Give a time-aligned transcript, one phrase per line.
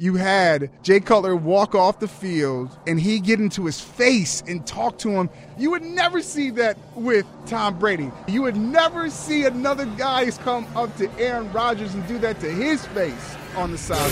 [0.00, 4.66] you had Jay Cutler walk off the field and he get into his face and
[4.66, 5.28] talk to him.
[5.58, 8.10] You would never see that with Tom Brady.
[8.26, 12.50] You would never see another guy come up to Aaron Rodgers and do that to
[12.50, 14.10] his face on the sideline.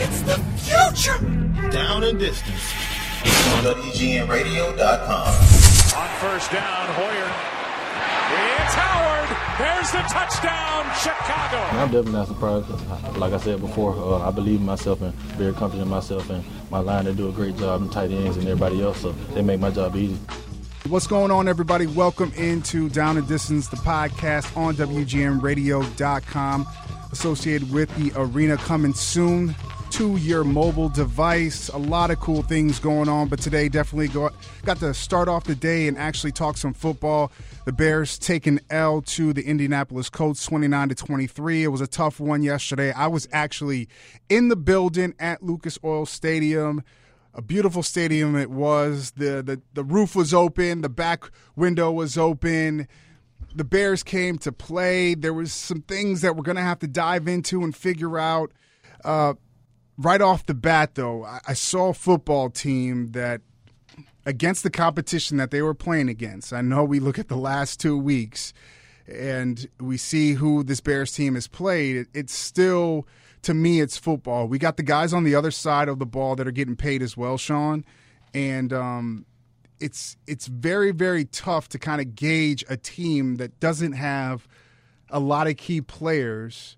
[0.00, 1.18] It's the future.
[1.70, 2.72] Down and distance.
[3.24, 5.28] On WGNRadio.com.
[5.98, 7.55] On first down, Hoyer.
[9.58, 9.76] It's Howard.
[9.76, 11.56] There's the touchdown, Chicago.
[11.78, 12.68] I'm definitely not surprised.
[13.16, 16.44] Like I said before, uh, I believe in myself and very confident in myself and
[16.70, 17.06] my line.
[17.06, 19.70] They do a great job and tight ends and everybody else, so they make my
[19.70, 20.18] job easy.
[20.88, 21.86] What's going on, everybody?
[21.86, 26.66] Welcome into Down and Distance, the podcast on WGNRadio.com,
[27.12, 29.54] associated with the arena coming soon
[29.90, 31.68] to your mobile device.
[31.68, 35.44] A lot of cool things going on, but today definitely got, got to start off
[35.44, 37.30] the day and actually talk some football.
[37.64, 41.64] The Bears taking L to the Indianapolis Colts 29 to 23.
[41.64, 42.92] It was a tough one yesterday.
[42.92, 43.88] I was actually
[44.28, 46.82] in the building at Lucas Oil Stadium.
[47.34, 49.12] A beautiful stadium it was.
[49.12, 52.88] The, the the roof was open, the back window was open.
[53.54, 55.14] The Bears came to play.
[55.14, 58.52] There was some things that we're going to have to dive into and figure out.
[59.04, 59.34] Uh,
[59.98, 63.40] right off the bat, though, I, saw a football team that,
[64.24, 67.80] against the competition that they were playing against, I know we look at the last
[67.80, 68.52] two weeks
[69.06, 71.96] and we see who this Bears team has played.
[71.96, 73.06] It, it's still,
[73.42, 74.48] to me, it's football.
[74.48, 77.02] We got the guys on the other side of the ball that are getting paid
[77.02, 77.84] as well, Sean,
[78.34, 79.26] and um,
[79.80, 84.48] it's it's very very tough to kind of gauge a team that doesn't have
[85.10, 86.76] a lot of key players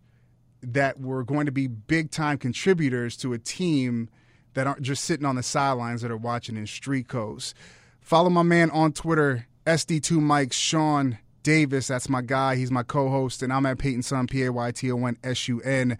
[0.62, 4.08] that were going to be big time contributors to a team
[4.54, 7.54] that aren't just sitting on the sidelines that are watching in street codes.
[8.00, 11.86] Follow my man on Twitter, SD2 Mike, Sean Davis.
[11.86, 12.56] That's my guy.
[12.56, 15.16] He's my co host, and I'm at Payton Sun, P A Y T O N
[15.22, 15.98] S U N.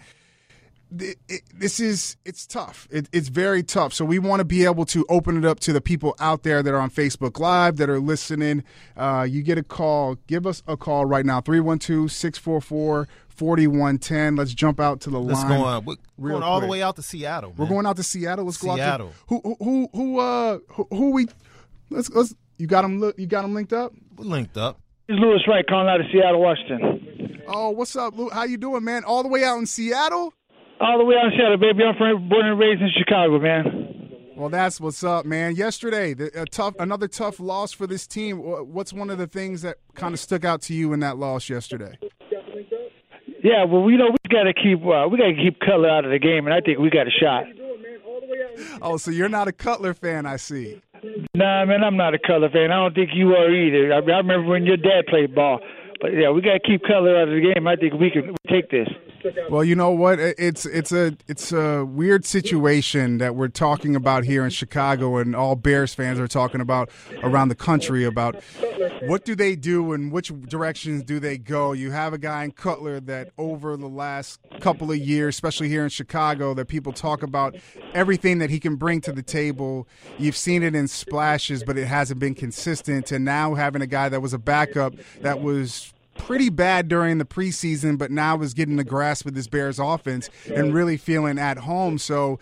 [0.91, 2.89] This is it's tough.
[2.91, 3.93] It, it's very tough.
[3.93, 6.62] So we want to be able to open it up to the people out there
[6.62, 8.65] that are on Facebook Live that are listening.
[8.97, 10.17] Uh, you get a call.
[10.27, 13.06] Give us a call right now 312 644
[13.38, 14.37] 4110.
[14.37, 15.59] Let's jump out to the Let's line.
[15.59, 15.84] go on.
[15.84, 17.54] We're real going all the way out to Seattle.
[17.56, 18.44] We're going out to Seattle.
[18.44, 19.09] Let's go Seattle.
[19.09, 21.28] out to who who who who uh who, who we
[21.91, 23.93] let's let's you got them look you got them linked up.
[24.16, 24.81] We're linked up.
[25.09, 27.41] It's Lewis Wright calling out of Seattle, Washington.
[27.47, 28.28] Oh, what's up, Lou?
[28.28, 29.04] How you doing, man?
[29.04, 30.34] All the way out in Seattle.
[30.81, 31.82] All the way out in Seattle, baby.
[31.82, 33.88] I'm from, born and raised in Chicago, man.
[34.37, 35.56] Well, that's what's up, man.
[35.56, 38.37] Yesterday, the, a tough another tough loss for this team.
[38.37, 41.49] What's one of the things that kind of stuck out to you in that loss
[41.49, 41.99] yesterday?
[43.43, 46.04] Yeah, well, you know we got to keep uh, we got to keep color out
[46.04, 47.44] of the game, and I think we got a shot.
[48.82, 50.81] Oh, so you're not a Cutler fan, I see.
[51.34, 52.72] Nah, man, I'm not a color fan.
[52.72, 53.93] I don't think you are either.
[53.93, 55.60] I, I remember when your dad played ball,
[56.00, 57.66] but yeah, we got to keep color out of the game.
[57.66, 58.88] I think we can take this.
[59.51, 60.19] Well, you know what?
[60.19, 65.34] It's it's a it's a weird situation that we're talking about here in Chicago, and
[65.34, 66.91] all Bears fans are talking about
[67.23, 68.43] around the country about
[69.03, 71.73] what do they do and which directions do they go.
[71.73, 75.85] You have a guy in Cutler that over the last couple of years, especially here
[75.85, 77.56] in Chicago, that people talk about
[77.95, 79.89] everything that he can bring to the table.
[80.19, 83.12] You've seen it in splashes, but it hasn't been consistent.
[83.12, 87.25] And now having a guy that was a backup that was pretty bad during the
[87.25, 91.59] preseason, but now is getting the grasp of this Bears offense and really feeling at
[91.59, 91.99] home.
[91.99, 92.39] So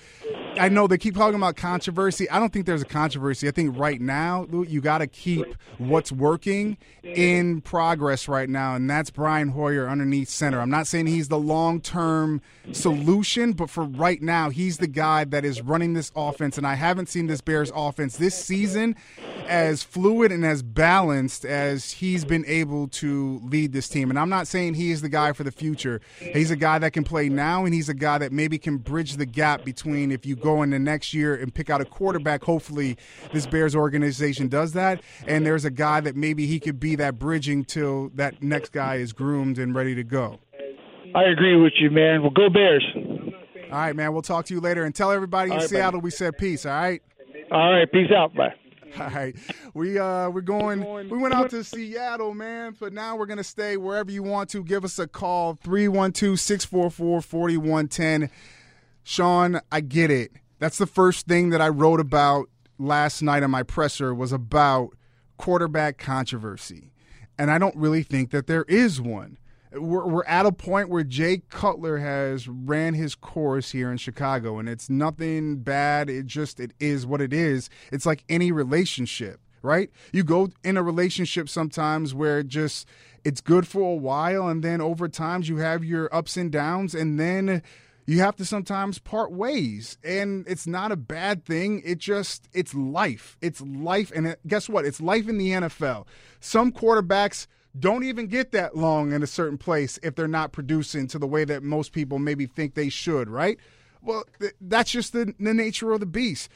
[0.59, 2.29] I know they keep talking about controversy.
[2.31, 3.47] I don't think there's a controversy.
[3.47, 5.47] I think right now, you got to keep
[5.79, 10.61] what's working in progress right now, and that's Brian Hoyer underneath center.
[10.61, 12.41] I'm not saying he's the long term
[12.73, 16.75] solution, but for right now, he's the guy that is running this offense, and I
[16.75, 18.97] haven't seen this Bears offense this season
[19.47, 24.11] as fluid and as balanced as he's been able to lead this team.
[24.11, 26.01] And I'm not saying he is the guy for the future.
[26.19, 29.17] He's a guy that can play now, and he's a guy that maybe can bridge
[29.17, 32.45] the gap between if you go in the next year and pick out a quarterback.
[32.45, 32.97] Hopefully,
[33.33, 35.03] this Bears organization does that.
[35.27, 38.97] And there's a guy that maybe he could be that bridging till that next guy
[38.97, 40.39] is groomed and ready to go.
[41.15, 42.23] I agree with you, man.
[42.23, 42.85] Well, go Bears.
[42.97, 44.13] All right, man.
[44.13, 44.85] We'll talk to you later.
[44.85, 47.03] And tell everybody in All right, Seattle we said peace, all right?
[47.51, 48.35] All right, peace out.
[48.35, 48.55] Bye.
[48.99, 49.37] All right,
[49.75, 50.81] we uh we're going.
[51.11, 54.65] We went out to Seattle, man, but now we're gonna stay wherever you want to.
[54.65, 58.31] Give us a call 312-644-4110.
[59.03, 60.33] Sean, I get it.
[60.59, 62.49] That's the first thing that I wrote about
[62.79, 64.91] last night on my presser was about
[65.37, 66.93] quarterback controversy,
[67.39, 69.39] and I don't really think that there is one.
[69.73, 74.59] We're, we're at a point where Jay Cutler has ran his course here in Chicago,
[74.59, 76.09] and it's nothing bad.
[76.09, 77.69] It just it is what it is.
[77.91, 79.91] It's like any relationship, right?
[80.13, 82.87] You go in a relationship sometimes where just
[83.25, 86.95] it's good for a while, and then over times you have your ups and downs,
[86.95, 87.63] and then
[88.07, 92.73] you have to sometimes part ways and it's not a bad thing it just it's
[92.73, 96.07] life it's life and it, guess what it's life in the nfl
[96.39, 97.49] some quarterbacks
[97.79, 101.27] don't even get that long in a certain place if they're not producing to the
[101.27, 103.59] way that most people maybe think they should right
[104.03, 106.49] well th- that's just the, the nature of the beast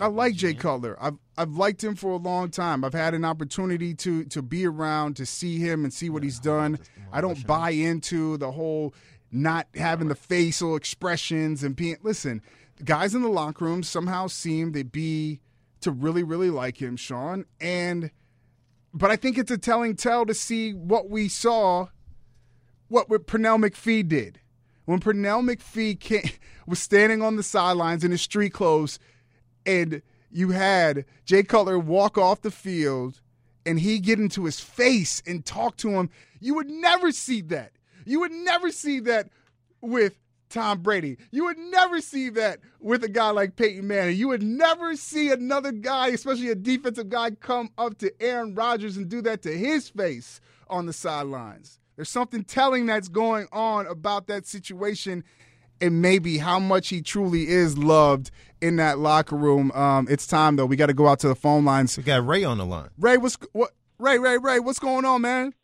[0.00, 0.96] I like Jay Cutler.
[1.00, 2.84] I've I've liked him for a long time.
[2.84, 6.38] I've had an opportunity to to be around to see him and see what he's
[6.38, 6.78] done.
[7.12, 8.94] I don't buy into the whole
[9.30, 12.42] not having the facial expressions and being listen,
[12.84, 15.40] guys in the locker room somehow seem to be
[15.80, 17.44] to really, really like him, Sean.
[17.60, 18.10] And
[18.94, 21.88] but I think it's a telling tell to see what we saw,
[22.88, 24.40] what Pernell McPhee did.
[24.84, 26.30] When Pernell McPhee came,
[26.66, 28.98] was standing on the sidelines in his street clothes
[29.66, 33.20] and you had Jay Cutler walk off the field
[33.64, 37.72] and he get into his face and talk to him, you would never see that.
[38.04, 39.28] You would never see that
[39.80, 41.18] with Tom Brady.
[41.30, 44.16] You would never see that with a guy like Peyton Manning.
[44.16, 48.96] You would never see another guy, especially a defensive guy, come up to Aaron Rodgers
[48.96, 51.80] and do that to his face on the sidelines.
[51.96, 55.24] There's something telling that's going on about that situation
[55.80, 58.30] and maybe how much he truly is loved
[58.60, 59.70] in that locker room.
[59.72, 60.66] Um, it's time though.
[60.66, 61.96] We got to go out to the phone lines.
[61.96, 62.90] We got Ray on the line.
[62.98, 63.72] Ray, what's what?
[63.98, 65.54] Ray, Ray, Ray, what's going on, man?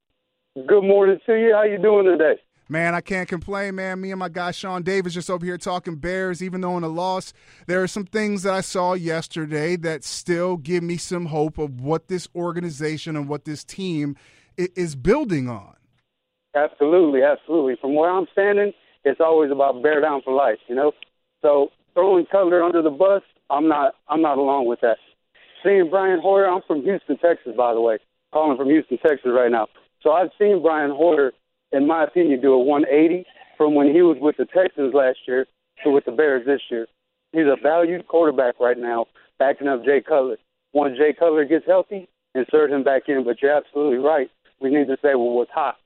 [0.55, 1.53] Good morning to you.
[1.55, 2.41] How you doing today?
[2.69, 4.01] Man, I can't complain, man.
[4.01, 6.43] Me and my guy Sean Davis just over here talking Bears.
[6.43, 7.35] Even though in a loss,
[7.67, 11.81] there are some things that I saw yesterday that still give me some hope of
[11.81, 14.17] what this organization and what this team
[14.57, 15.77] is building on.
[16.55, 17.77] Absolutely, absolutely.
[17.81, 18.73] From where I'm standing,
[19.05, 20.93] it's always about bear down for life, you know.
[21.43, 24.97] So throwing Cutler under the bus, I'm not I'm not along with that.
[25.63, 27.99] Seeing Brian Hoyer, I'm from Houston, Texas, by the way,
[28.33, 29.67] calling from Houston, Texas right now.
[30.03, 31.33] So I've seen Brian Hoyer,
[31.75, 33.27] in my opinion, do a 180
[33.57, 35.47] from when he was with the Texans last year
[35.83, 36.87] to with the Bears this year.
[37.33, 39.07] He's a valued quarterback right now,
[39.39, 40.37] backing up Jay Cutler.
[40.73, 43.25] Once Jay Cutler gets healthy, insert him back in.
[43.25, 44.31] But you're absolutely right.
[44.61, 45.77] We need to say, well, what's hot?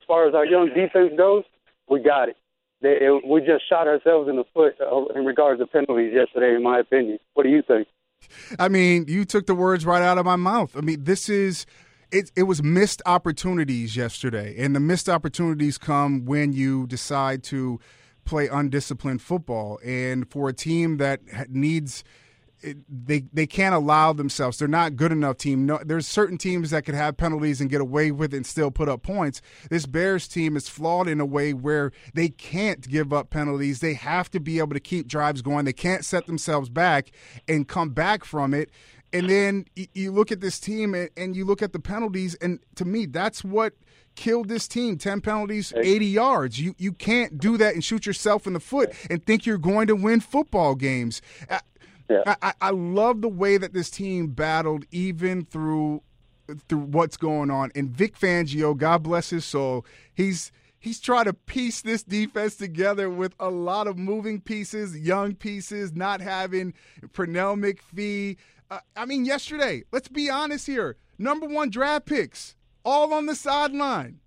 [0.00, 1.44] As far as our young defense goes,
[1.88, 2.36] we got it
[2.82, 6.54] they, it, we just shot ourselves in the foot uh, in regards to penalties yesterday,
[6.54, 7.18] in my opinion.
[7.34, 7.88] What do you think?
[8.58, 10.76] I mean, you took the words right out of my mouth.
[10.76, 11.66] I mean, this is
[12.10, 17.80] it, it was missed opportunities yesterday, and the missed opportunities come when you decide to
[18.24, 19.78] play undisciplined football.
[19.84, 22.04] And for a team that needs
[22.88, 24.58] they they can't allow themselves.
[24.58, 25.66] They're not good enough team.
[25.66, 28.70] No, there's certain teams that could have penalties and get away with it and still
[28.70, 29.42] put up points.
[29.70, 33.80] This Bears team is flawed in a way where they can't give up penalties.
[33.80, 35.64] They have to be able to keep drives going.
[35.64, 37.12] They can't set themselves back
[37.46, 38.70] and come back from it.
[39.12, 42.84] And then you look at this team and you look at the penalties, and to
[42.84, 43.74] me, that's what
[44.14, 48.46] killed this team 10 penalties 80 yards you you can't do that and shoot yourself
[48.46, 51.20] in the foot and think you're going to win football games
[52.08, 52.34] yeah.
[52.40, 56.02] I, I love the way that this team battled even through
[56.68, 57.72] through what's going on.
[57.74, 63.10] And Vic Fangio, God bless his soul, he's he's trying to piece this defense together
[63.10, 66.74] with a lot of moving pieces, young pieces, not having
[67.12, 68.36] Pernell McPhee.
[68.70, 70.96] Uh, I mean, yesterday, let's be honest here.
[71.18, 74.20] Number one draft picks, all on the sideline.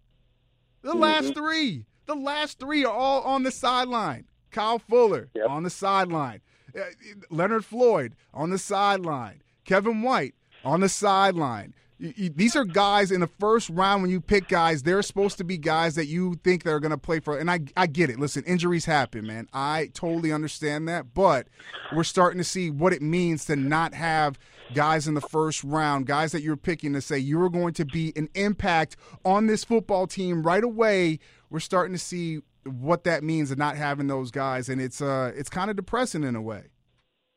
[0.81, 0.99] The mm-hmm.
[0.99, 4.25] last three, the last three are all on the sideline.
[4.51, 5.49] Kyle Fuller yep.
[5.49, 6.41] on the sideline.
[6.75, 6.83] Uh,
[7.29, 9.41] Leonard Floyd on the sideline.
[9.65, 11.73] Kevin White on the sideline.
[11.99, 15.57] These are guys in the first round when you pick guys, they're supposed to be
[15.57, 17.37] guys that you think they're going to play for.
[17.37, 18.19] And I, I get it.
[18.19, 19.47] Listen, injuries happen, man.
[19.51, 21.13] I totally understand that.
[21.13, 21.47] But
[21.93, 24.39] we're starting to see what it means to not have
[24.73, 28.13] guys in the first round, guys that you're picking to say you're going to be
[28.15, 31.19] an impact on this football team right away.
[31.49, 35.31] We're starting to see what that means of not having those guys, and it's uh
[35.35, 36.63] it's kind of depressing in a way.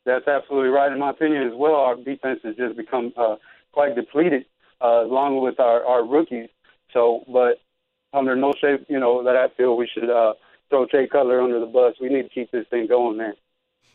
[0.05, 1.75] That's absolutely right, in my opinion as well.
[1.75, 3.37] Our defense has just become uh,
[3.73, 4.45] quite depleted,
[4.83, 6.49] uh, along with our, our rookies.
[6.93, 7.61] So, but
[8.13, 10.35] under no shape, you know, that I feel we should uh,
[10.69, 11.95] throw Jay Cutler under the bus.
[12.01, 13.35] We need to keep this thing going, man.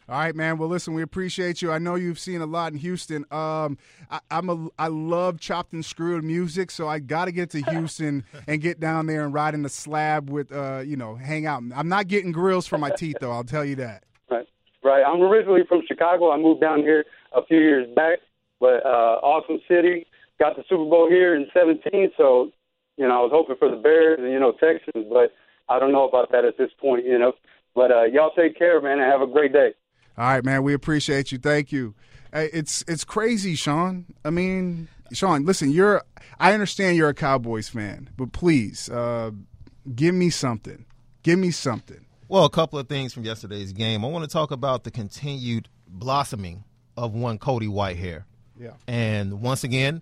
[0.09, 0.57] All right, man.
[0.57, 1.69] Well, listen, we appreciate you.
[1.69, 3.25] I know you've seen a lot in Houston.
[3.29, 3.77] Um,
[4.09, 7.61] I, I'm a I love chopped and screwed music, so I got to get to
[7.71, 11.45] Houston and get down there and ride in the slab with, uh, you know, hang
[11.45, 11.61] out.
[11.75, 13.31] I'm not getting grills for my teeth, though.
[13.31, 14.05] I'll tell you that.
[14.31, 14.47] Right,
[14.81, 15.03] right.
[15.05, 16.31] I'm originally from Chicago.
[16.31, 17.03] I moved down here
[17.33, 18.19] a few years back,
[18.61, 20.07] but uh, awesome city.
[20.39, 22.51] Got the Super Bowl here in 17, so
[22.97, 25.33] you know I was hoping for the Bears and you know Texans, but
[25.69, 27.33] I don't know about that at this point, you know.
[27.75, 29.73] But uh, y'all take care, man, and have a great day.
[30.17, 30.63] All right, man.
[30.63, 31.37] We appreciate you.
[31.37, 31.95] Thank you.
[32.33, 34.05] It's it's crazy, Sean.
[34.25, 35.71] I mean, Sean, listen.
[35.71, 36.03] You're.
[36.39, 39.31] I understand you're a Cowboys fan, but please, uh,
[39.95, 40.85] give me something.
[41.23, 42.05] Give me something.
[42.29, 44.03] Well, a couple of things from yesterday's game.
[44.03, 46.63] I want to talk about the continued blossoming
[46.97, 48.23] of one Cody Whitehair.
[48.59, 48.71] Yeah.
[48.87, 50.01] And once again,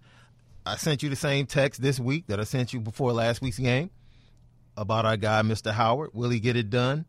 [0.65, 3.59] I sent you the same text this week that I sent you before last week's
[3.59, 3.91] game
[4.75, 5.71] about our guy, Mr.
[5.71, 6.11] Howard.
[6.13, 7.05] Will he get it done?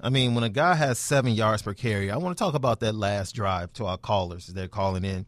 [0.00, 2.80] I mean, when a guy has seven yards per carry, I want to talk about
[2.80, 4.46] that last drive to our callers.
[4.46, 5.26] They're calling in.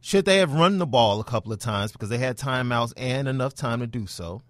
[0.00, 3.26] Should they have run the ball a couple of times because they had timeouts and
[3.26, 4.42] enough time to do so?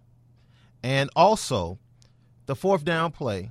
[0.83, 1.79] And also,
[2.45, 3.51] the fourth down play,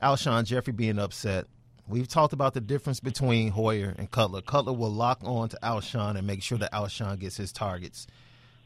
[0.00, 1.46] Alshon Jeffery being upset.
[1.90, 4.40] We've talked about the difference between Hoyer and Cutler.
[4.42, 8.06] Cutler will lock on to Alshon and make sure that Alshon gets his targets.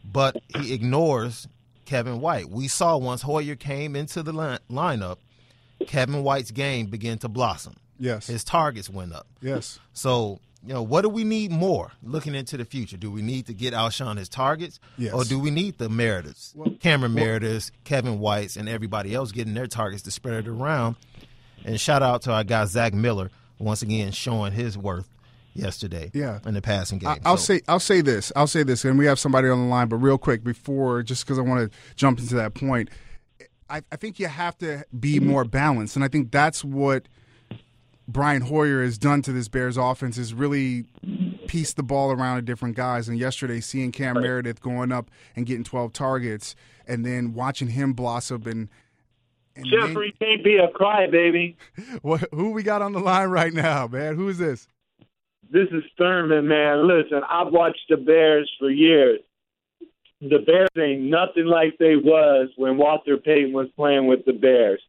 [0.04, 1.48] But he ignores
[1.86, 2.50] Kevin White.
[2.50, 5.16] We saw once Hoyer came into the line- lineup,
[5.86, 7.74] Kevin White's game began to blossom.
[7.98, 8.26] Yes.
[8.26, 9.26] His targets went up.
[9.40, 9.78] yes.
[9.92, 12.96] So, you know, what do we need more looking into the future?
[12.96, 14.80] Do we need to get Alshon his targets?
[14.96, 15.12] Yes.
[15.12, 19.66] Or do we need the Merediths, Cameron Merediths, Kevin Whites, and everybody else getting their
[19.66, 20.96] targets to spread it around?
[21.64, 25.08] And shout out to our guy, Zach Miller, once again showing his worth
[25.54, 26.40] yesterday Yeah.
[26.44, 27.08] in the passing game.
[27.10, 28.32] I, I'll So- say I'll say this.
[28.36, 29.88] I'll say this, and we have somebody on the line.
[29.88, 32.90] But real quick, before just because I want to jump into that point,
[33.70, 37.08] I, I think you have to be more balanced, and I think that's what
[38.06, 40.84] Brian Hoyer has done to this Bears offense is really
[41.46, 43.08] piece the ball around to different guys.
[43.08, 46.54] And yesterday, seeing Cam Meredith going up and getting 12 targets,
[46.86, 48.68] and then watching him blossom and.
[49.56, 51.56] And Jeffery can't be a crybaby.
[52.02, 54.16] what, who we got on the line right now, man?
[54.16, 54.66] Who is this?
[55.50, 56.88] This is Thurman, man.
[56.88, 59.20] Listen, I've watched the Bears for years.
[60.20, 64.80] The Bears ain't nothing like they was when Walter Payton was playing with the Bears.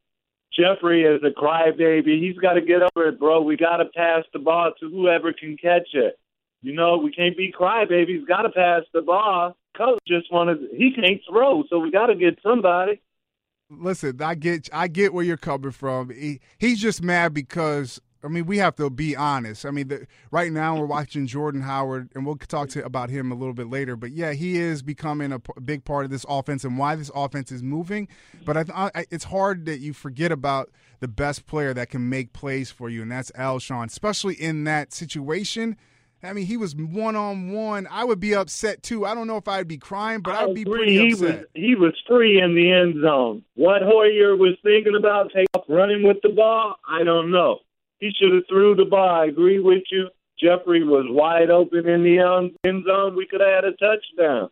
[0.57, 2.21] Jeffery is a crybaby.
[2.21, 3.41] He's got to get over it, bro.
[3.41, 6.17] We got to pass the ball to whoever can catch it.
[6.61, 8.25] You know, we can't be crybabies.
[8.27, 9.55] Got to pass the ball.
[9.77, 13.01] Coach just wanted he can't throw, so we got to get somebody.
[13.69, 16.11] Listen, I get I get where you're coming from.
[16.11, 19.65] He, he's just mad because I mean we have to be honest.
[19.65, 23.31] I mean, the, right now we're watching Jordan Howard, and we'll talk to about him
[23.31, 23.95] a little bit later.
[23.95, 27.09] But yeah, he is becoming a, p- big part of this offense and why this
[27.15, 28.07] offense is moving.
[28.45, 30.69] But I, I, it's hard that you forget about
[30.99, 34.93] the best player that can make plays for you, and that's Alshon, especially in that
[34.93, 35.75] situation.
[36.25, 37.87] I mean, he was one on one.
[37.89, 39.05] I would be upset too.
[39.05, 41.39] I don't know if I'd be crying, but I would be pretty he upset.
[41.39, 43.43] was he was free in the end zone.
[43.55, 47.59] What Hoyer was thinking about take off running with the ball, I don't know.
[47.99, 49.09] He should have threw the ball.
[49.09, 50.09] I agree with you.
[50.39, 53.15] Jeffery was wide open in the end zone.
[53.15, 54.49] We could have had a touchdown.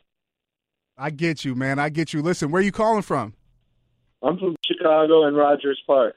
[0.98, 1.80] I get you, man.
[1.80, 2.22] I get you.
[2.22, 3.34] Listen, where are you calling from?
[4.22, 6.16] I'm from Chicago and Rogers Park.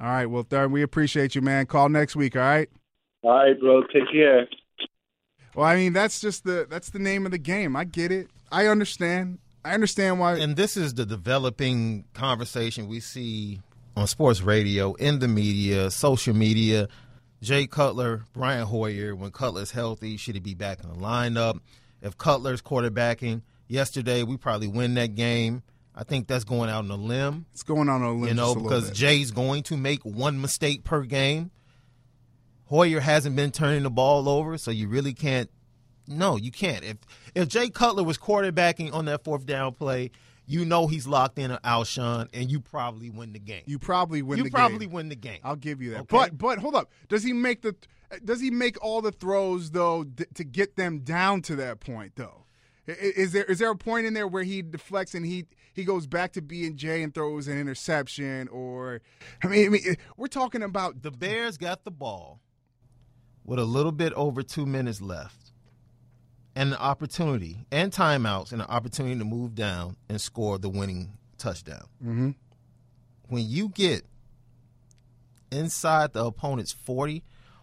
[0.00, 0.26] All right.
[0.26, 1.66] Well, Thurman, we appreciate you, man.
[1.66, 2.34] Call next week.
[2.34, 2.70] All right.
[3.22, 3.82] All right, bro.
[3.92, 4.48] Take care.
[5.54, 7.76] Well, I mean, that's just the that's the name of the game.
[7.76, 8.28] I get it.
[8.50, 9.38] I understand.
[9.64, 10.36] I understand why.
[10.36, 13.60] and this is the developing conversation we see
[13.96, 16.88] on sports radio, in the media, social media.
[17.40, 21.60] Jay Cutler, Brian Hoyer, when Cutler's healthy, should he be back in the lineup?
[22.00, 25.62] If Cutler's quarterbacking yesterday, we probably win that game.
[25.94, 28.34] I think that's going out on a limb, it's going out on a limb, you
[28.34, 28.90] know, because.
[28.90, 31.50] Jay's going to make one mistake per game.
[32.66, 35.50] Hoyer hasn't been turning the ball over, so you really can't.
[36.06, 36.84] No, you can't.
[36.84, 36.96] If
[37.34, 40.10] if Jay Cutler was quarterbacking on that fourth down play,
[40.46, 43.62] you know he's locked in on Alshon, and you probably win the game.
[43.66, 44.38] you probably win.
[44.38, 44.94] You the probably game.
[44.94, 45.40] win the game.
[45.44, 46.00] I'll give you that.
[46.00, 46.16] Okay.
[46.16, 46.90] But but hold up.
[47.08, 47.74] Does he make the?
[48.24, 52.12] Does he make all the throws though d- to get them down to that point
[52.16, 52.44] though?
[52.86, 56.06] Is there is there a point in there where he deflects and he he goes
[56.06, 59.00] back to B and J and throws an interception or
[59.42, 62.40] I mean, I mean we're talking about the Bears got the ball
[63.44, 65.52] with a little bit over two minutes left,
[66.56, 71.16] and an opportunity and timeouts and an opportunity to move down and score the winning
[71.38, 71.84] touchdown.
[72.02, 72.30] mm-hmm.
[73.28, 74.04] when you get
[75.50, 77.22] inside the opponent's 40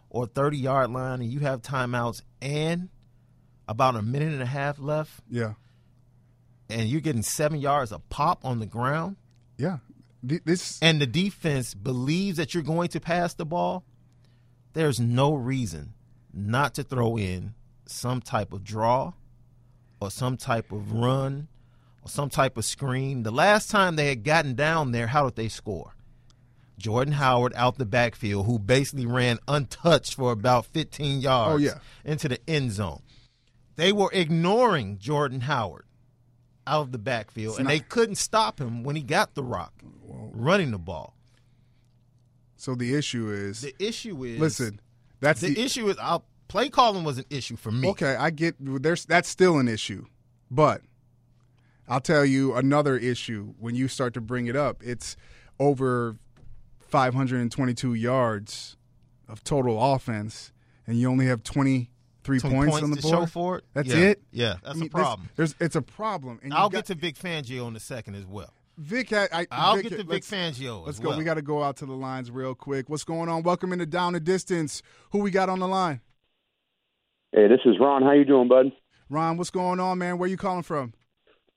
[0.09, 2.89] or 30 yard line and you have timeouts and
[3.67, 5.53] about a minute and a half left yeah
[6.69, 9.17] and you're getting seven yards a pop on the ground
[9.57, 9.77] yeah
[10.23, 13.83] this and the defense believes that you're going to pass the ball,
[14.73, 15.93] there's no reason
[16.33, 17.53] not to throw in
[17.85, 19.13] some type of draw
[19.99, 21.47] or some type of run
[22.01, 23.23] or some type of screen.
[23.23, 25.93] The last time they had gotten down there, how did they score?
[26.77, 31.77] Jordan Howard out the backfield, who basically ran untouched for about 15 yards Oh, yeah.
[32.03, 33.01] into the end zone.
[33.75, 35.85] They were ignoring Jordan Howard
[36.65, 39.73] out of the backfield, and not- they couldn't stop him when he got the rock
[40.03, 41.15] running the ball.
[42.61, 44.79] So the issue is The issue is listen
[45.19, 47.87] that's the, the, issue is our play calling was an issue for me.
[47.89, 50.05] Okay, I get there's that's still an issue.
[50.49, 50.81] But
[51.87, 54.81] I'll tell you another issue when you start to bring it up.
[54.83, 55.15] It's
[55.59, 56.17] over
[56.89, 58.77] 522 yards
[59.27, 60.51] of total offense,
[60.85, 63.13] and you only have 23 Some points, points on the board.
[63.13, 63.63] show for it.
[63.73, 63.97] That's Yeah.
[63.97, 64.21] it.
[64.31, 65.29] Yeah, that's I mean, a problem.
[65.35, 66.39] There's, there's, it's a problem.
[66.43, 68.53] And I'll got- get to Vic Fangio in a second as well.
[68.81, 69.09] Vic.
[69.09, 70.85] had- I, I'll Vic, get to Vic Fangio.
[70.85, 71.09] Let's go.
[71.09, 71.17] well.
[71.17, 72.89] We got to go out to the lines real quick.
[72.89, 73.43] What's going on?
[73.43, 74.81] Welcome into Down the Distance.
[75.11, 76.01] Who we got on the line?
[77.31, 78.01] Hey, this is Ron.
[78.03, 78.71] How you doing, bud?
[79.09, 80.17] Ron, what's going on, man?
[80.17, 80.93] Where you calling from?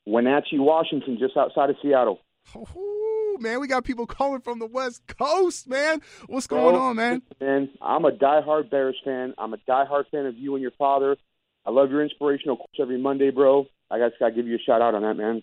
[0.06, 2.20] Wenatchee, Washington, just outside of Seattle.
[2.54, 6.02] Oh, man, we got people calling from the West Coast, man.
[6.26, 7.22] What's going Bro, on, man?
[7.40, 9.34] Man, I'm a diehard Bears fan.
[9.38, 11.16] I'm a diehard fan of you and your father.
[11.64, 13.66] I love your inspirational quotes every Monday, bro.
[13.90, 15.42] I just got to give you a shout out on that, man.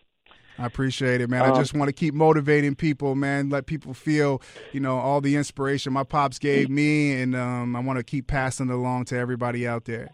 [0.62, 1.42] I appreciate it, man.
[1.42, 3.50] I Um, just want to keep motivating people, man.
[3.50, 4.42] Let people feel,
[4.72, 8.28] you know, all the inspiration my pops gave me, and um, I want to keep
[8.28, 10.10] passing it along to everybody out there.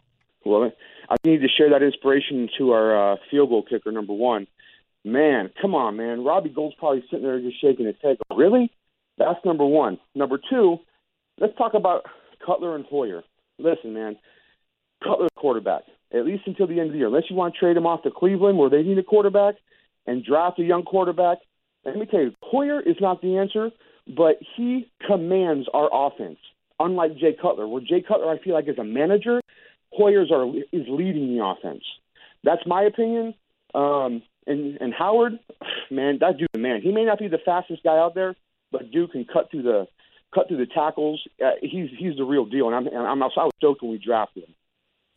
[0.46, 0.72] Well,
[1.10, 4.48] I need to share that inspiration to our uh, field goal kicker, number one.
[5.04, 6.24] Man, come on, man.
[6.24, 8.18] Robbie Gould's probably sitting there just shaking his head.
[8.34, 8.72] Really?
[9.18, 10.00] That's number one.
[10.16, 10.78] Number two,
[11.40, 12.06] let's talk about
[12.46, 13.24] Cutler and Hoyer.
[13.60, 14.18] Listen, man,
[15.04, 17.08] Cutler quarterback, at least until the end of the year.
[17.08, 19.56] Unless you want to trade him off to Cleveland where they need a quarterback
[20.08, 21.38] and draft a young quarterback.
[21.86, 23.70] Let me tell you, Hoyer is not the answer,
[24.08, 26.40] but he commands our offense.
[26.80, 29.42] Unlike Jay Cutler, where Jay Cutler I feel like is a manager,
[29.92, 31.84] Hoyer's are is leading the offense.
[32.44, 33.34] That's my opinion.
[33.74, 35.40] Um, and and Howard,
[35.92, 38.36] man, that dude, man, he may not be the fastest guy out there,
[38.72, 39.88] but dude can cut through the
[40.34, 41.22] cut through the tackles.
[41.44, 43.98] Uh, he's he's the real deal, and I'm and I'm I was stoked when we
[43.98, 44.56] drafted him.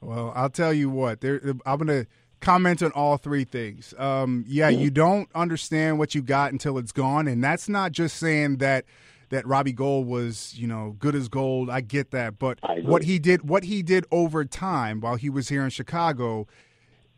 [0.01, 1.21] Well, I'll tell you what.
[1.21, 2.07] There, I'm to
[2.41, 3.95] comment on all three things.
[3.99, 8.17] Um, yeah, you don't understand what you got until it's gone, and that's not just
[8.17, 8.85] saying that
[9.31, 11.71] that Robbie Gould was, you know, good as gold.
[11.71, 15.49] I get that, but what he did, what he did over time while he was
[15.49, 16.49] here in Chicago,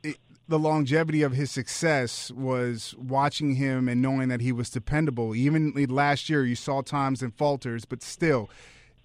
[0.03, 5.35] it, the longevity of his success was watching him and knowing that he was dependable.
[5.35, 8.51] Even last year, you saw times and falters, but still,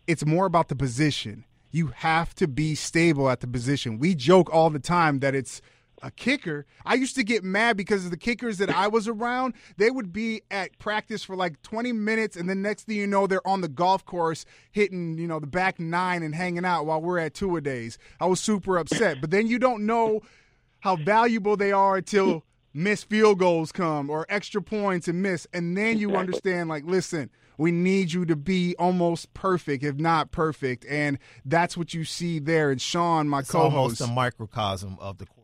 [0.05, 1.45] it's more about the position.
[1.71, 3.99] You have to be stable at the position.
[3.99, 5.61] We joke all the time that it's
[6.01, 6.65] a kicker.
[6.85, 9.53] I used to get mad because of the kickers that I was around.
[9.77, 13.27] They would be at practice for like 20 minutes, and then next thing you know,
[13.27, 17.01] they're on the golf course hitting, you know, the back nine and hanging out while
[17.01, 17.97] we're at two a days.
[18.19, 19.21] I was super upset.
[19.21, 20.21] But then you don't know
[20.81, 25.47] how valuable they are until missed field goals come or extra points and miss.
[25.51, 30.31] And then you understand, like, listen, we need you to be almost perfect, if not
[30.31, 30.85] perfect.
[30.87, 32.69] And that's what you see there.
[32.69, 34.11] And Sean, my It's co almost host.
[34.11, 35.35] a microcosm of the quarterback.
[35.35, 35.36] So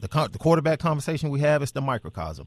[0.00, 2.46] the the quarterback conversation we have is the microcosm,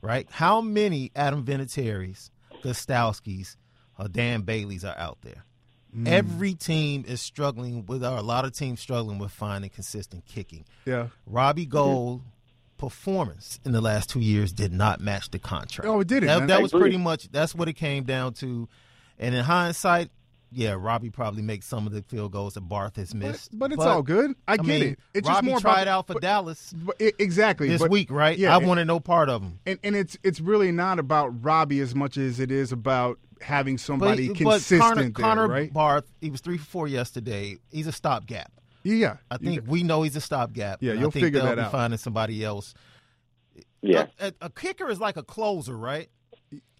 [0.00, 0.26] right?
[0.30, 2.30] How many Adam Vinatieri's,
[2.62, 3.56] Gostkowski's,
[3.98, 5.44] or Dan Bailey's are out there?
[5.96, 6.08] Mm.
[6.08, 10.64] Every team is struggling with, or a lot of teams struggling with finding consistent kicking.
[10.84, 11.08] Yeah.
[11.26, 12.22] Robbie Gould
[12.76, 15.88] performance in the last two years did not match the contract.
[15.88, 18.68] Oh, it didn't, That, that was pretty much that's what it came down to.
[19.18, 20.10] And in hindsight,
[20.54, 23.58] yeah, Robbie probably makes some of the field goals that Barth has missed.
[23.58, 24.34] but it's all good.
[24.48, 24.98] I get mean, it.
[25.12, 27.90] It's just Robbie more tried about- out for but- Dallas But it, exactly this but-
[27.90, 28.38] week, right?
[28.38, 29.58] Yeah, I and- wanted no part of him.
[29.66, 33.76] And and it's it's really not about Robbie as much as it is about having
[33.78, 35.72] somebody but, consistent but Connor, there, Connor right?
[35.72, 37.58] Barth, he was three for four yesterday.
[37.70, 38.50] He's a stopgap.
[38.84, 40.82] Yeah, I think we know he's a stopgap.
[40.82, 41.72] Yeah, you'll I think figure they'll that be out.
[41.72, 42.74] finding somebody else.
[43.82, 44.06] Yeah.
[44.20, 46.08] A, a- a kicker is like a closer, right?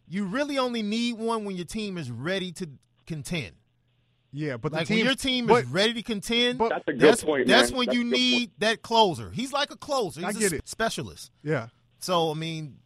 [0.07, 2.69] You really only need one when your team is ready to
[3.07, 3.53] contend.
[4.37, 6.85] Yeah, but the like team, when your team but, is ready to contend, but- That's
[6.89, 7.79] a good that's, point, that's man.
[7.79, 9.31] when That's you a good need that closer.
[9.31, 10.21] He's like a closer.
[10.21, 10.69] He's I a get s- it.
[10.69, 11.31] specialist.
[11.45, 11.69] yeah,
[12.01, 12.79] So I mean,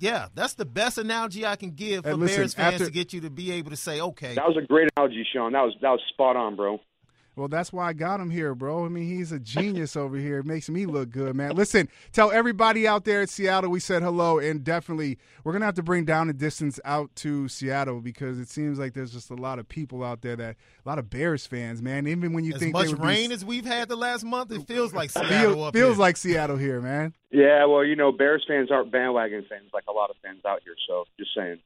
[0.00, 2.90] yeah, that's the best analogy I can give for And listen, Bears fans after- to
[2.90, 5.52] get you to be able to say, okay, That was a great analogy, Sean.
[5.52, 6.80] That was that was spot on, bro.
[7.38, 8.84] Well, that's why I got him here, bro.
[8.84, 10.38] I mean, he's a genius over here.
[10.40, 11.54] It makes me look good, man.
[11.54, 15.76] Listen, tell everybody out there at Seattle we said hello, and definitely we're gonna have
[15.76, 19.36] to bring down the distance out to Seattle because it seems like there's just a
[19.36, 22.08] lot of people out there that a lot of Bears fans, man.
[22.08, 24.24] Even when you as think much they would rain be, as we've had the last
[24.24, 26.00] month, it feels like Seattle feel, up feels here.
[26.00, 27.14] like Seattle here, man.
[27.30, 30.62] Yeah, well, you know, Bears fans aren't bandwagon fans like a lot of fans out
[30.64, 30.74] here.
[30.88, 31.60] So just saying.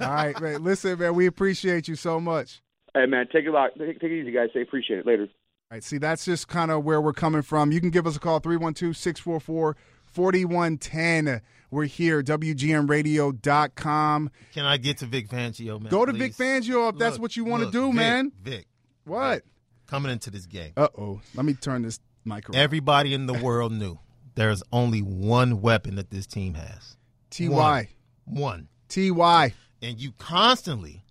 [0.00, 0.62] All right, man.
[0.62, 2.60] Listen, man, we appreciate you so much.
[2.94, 3.70] Hey, man, take it lot.
[3.78, 4.48] Take, take it easy, guys.
[4.54, 5.24] Say appreciate it later.
[5.24, 7.72] All right, see, that's just kind of where we're coming from.
[7.72, 9.76] You can give us a call, 312 644
[10.06, 11.40] 4110.
[11.70, 14.30] We're here, WGNradio.com.
[14.52, 15.90] Can I get to Vic Fangio, man?
[15.90, 16.18] Go to please?
[16.18, 18.32] Vic Fangio if that's what you want to do, Vic, man.
[18.42, 18.66] Vic,
[19.04, 19.42] What?
[19.86, 21.20] coming into this game, Uh oh.
[21.34, 22.56] Let me turn this mic around.
[22.60, 23.98] everybody in the world knew
[24.34, 26.96] there's only one weapon that this team has.
[27.30, 27.88] TY.
[28.24, 28.68] One.
[28.88, 29.52] TY.
[29.82, 31.04] And you constantly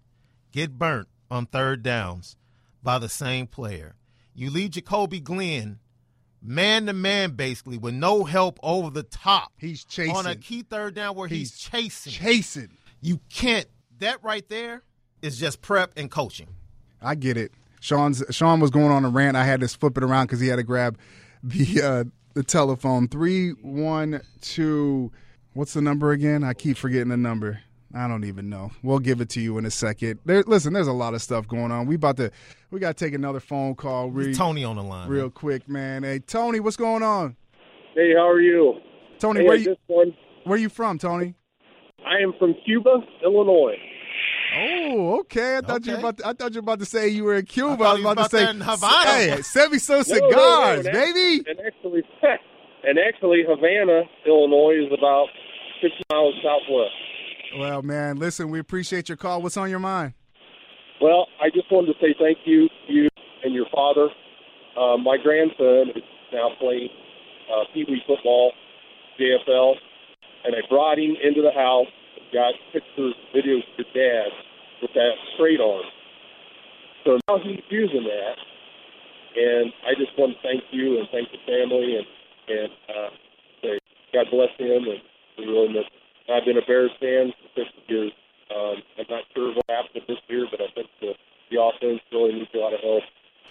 [0.51, 2.35] get burnt on third downs
[2.81, 3.95] by the same player.
[4.35, 5.79] You leave Jacoby Glenn
[6.41, 10.15] man to man basically with no help over the top He's chasing.
[10.15, 12.11] on a key third down where he's, He's chasing.
[12.13, 12.69] Chasing.
[13.01, 13.67] You can't.
[13.99, 14.83] that right there
[15.21, 16.49] is just prep and coaching.
[17.01, 17.51] I get it.
[17.79, 19.35] Sean's Sean was going on a rant.
[19.37, 20.97] I had to flip it around because he had to grab
[21.43, 23.07] the uh, the telephone.
[23.07, 25.11] Three one two.
[25.53, 26.43] What's the number again?
[26.43, 27.59] I keep forgetting the number.
[27.95, 28.71] I don't even know.
[28.81, 30.19] We'll give it to you in a second.
[30.25, 31.85] There, listen, there's a lot of stuff going on.
[31.85, 32.31] We about to
[32.71, 34.09] we got to take another phone call.
[34.09, 35.07] Re- Tony on the line.
[35.09, 35.31] real man.
[35.31, 36.03] quick, man.
[36.03, 37.35] Hey, Tony, what's going on?
[37.93, 38.79] Hey, how are you?
[39.19, 41.35] Tony, Hey, where I you just want- where you from, Tony?
[42.05, 43.77] I am from Cuba, Illinois.
[44.55, 45.57] Oh, okay.
[45.57, 47.35] I thought you were about to, I thought you were about to say you were
[47.35, 47.77] in Cuba.
[47.77, 49.11] thought I was you was about to say, there in Havana.
[49.11, 51.43] hey, send me some No, no, no, cigars, and baby.
[51.47, 52.03] And actually,
[52.83, 55.27] and actually, Havana, Illinois, is about
[55.81, 56.91] six miles southwest.
[57.57, 59.41] Well, man, listen, we appreciate your call.
[59.41, 60.13] What's on your mind?
[61.01, 63.09] Well, I just wanted to say thank you you
[63.43, 64.09] and your father.
[64.79, 66.89] Uh, my grandson is now playing
[67.51, 68.53] uh, Pee Wee football,
[69.19, 69.73] JFL,
[70.45, 71.87] and I brought him into the house,
[72.33, 74.29] got pictures, videos of his dad
[74.81, 75.85] with that straight arm.
[77.05, 78.35] So now he's using that,
[79.35, 82.07] and I just want to thank you and thank the family and
[82.43, 83.09] and uh,
[83.61, 83.79] say
[84.13, 84.99] God bless him and
[85.37, 85.85] we really miss.
[85.85, 86.02] him.
[86.29, 88.11] I've been a Bears fan for 50 years.
[88.53, 91.13] Um, I'm not sure what happened this year, but I think the
[91.51, 93.03] the offense really needs a lot of help.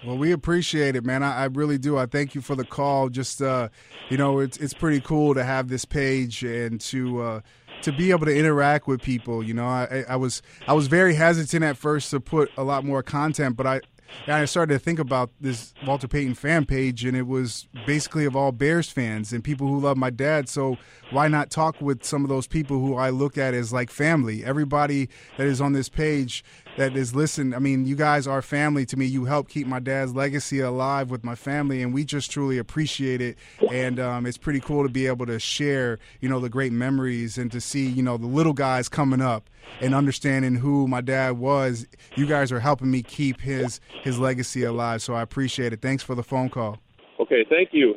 [0.04, 1.22] Well, we appreciate it, man.
[1.22, 1.96] I, I really do.
[1.96, 3.08] I thank you for the call.
[3.08, 3.68] Just uh,
[4.08, 7.40] you know, it's it's pretty cool to have this page and to uh,
[7.82, 9.42] to be able to interact with people.
[9.42, 12.84] You know, I, I was I was very hesitant at first to put a lot
[12.84, 13.80] more content, but I
[14.26, 18.24] and I started to think about this Walter Payton fan page, and it was basically
[18.24, 20.48] of all Bears fans and people who love my dad.
[20.48, 20.78] So
[21.10, 24.44] why not talk with some of those people who I look at as like family?
[24.44, 26.44] Everybody that is on this page
[26.76, 27.54] that is listened.
[27.54, 29.06] I mean, you guys are family to me.
[29.06, 33.20] You help keep my dad's legacy alive with my family, and we just truly appreciate
[33.20, 33.36] it.
[33.70, 37.38] And um, it's pretty cool to be able to share, you know, the great memories
[37.38, 39.48] and to see, you know, the little guys coming up
[39.80, 41.86] and understanding who my dad was.
[42.16, 45.80] You guys are helping me keep his his legacy alive, so I appreciate it.
[45.80, 46.78] Thanks for the phone call.
[47.20, 47.94] Okay, thank you.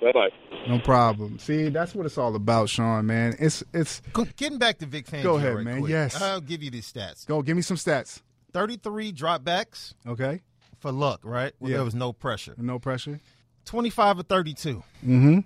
[0.00, 0.28] Bye bye.
[0.68, 1.38] No problem.
[1.38, 3.06] See, that's what it's all about, Sean.
[3.06, 4.00] Man, it's it's.
[4.36, 5.22] Getting back to Vic Fangio.
[5.22, 5.78] Go ahead, right man.
[5.80, 5.90] quick.
[5.90, 6.20] Yes.
[6.20, 7.26] I'll give you these stats.
[7.26, 8.20] Go, give me some stats.
[8.52, 10.40] 33 dropbacks Okay,
[10.78, 11.52] for luck, right?
[11.58, 11.76] Where Yeah.
[11.78, 12.54] there was no pressure.
[12.58, 13.20] no pressure.
[13.66, 14.82] 25 or 32.
[15.04, 15.38] Mm-hmm.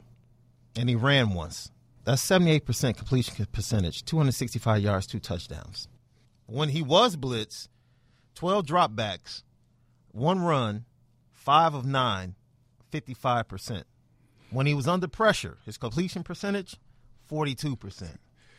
[0.77, 1.71] And he ran once.
[2.05, 5.89] That's 78% completion percentage, 265 yards, two touchdowns.
[6.47, 7.69] When he was blitzed,
[8.37, 9.43] 12 dropbacks,
[10.13, 10.85] one run,
[11.33, 12.35] five of nine,
[12.93, 13.85] 55%.
[14.55, 16.77] When he was under pressure, his completion percentage,
[17.31, 18.19] 42%.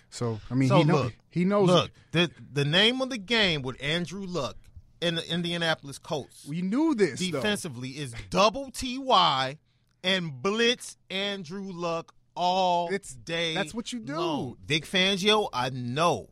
[0.10, 1.04] So I mean, So he knows.
[1.04, 1.68] look, he knows.
[1.68, 4.56] Look, the the name of the game with Andrew Luck
[5.02, 7.32] and the Indianapolis Colts we knew this though.
[7.32, 9.58] defensively is double Ty
[10.04, 13.54] and blitz Andrew Luck all It's- day.
[13.56, 14.16] that's what you do.
[14.16, 14.58] long.
[14.66, 16.30] Vic Fangio, I know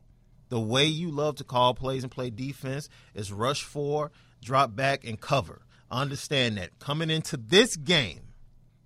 [0.49, 5.03] the way you love to call plays and play defense is rush four, drop back,
[5.03, 5.63] and cover.
[5.91, 8.32] Understand that coming into this game,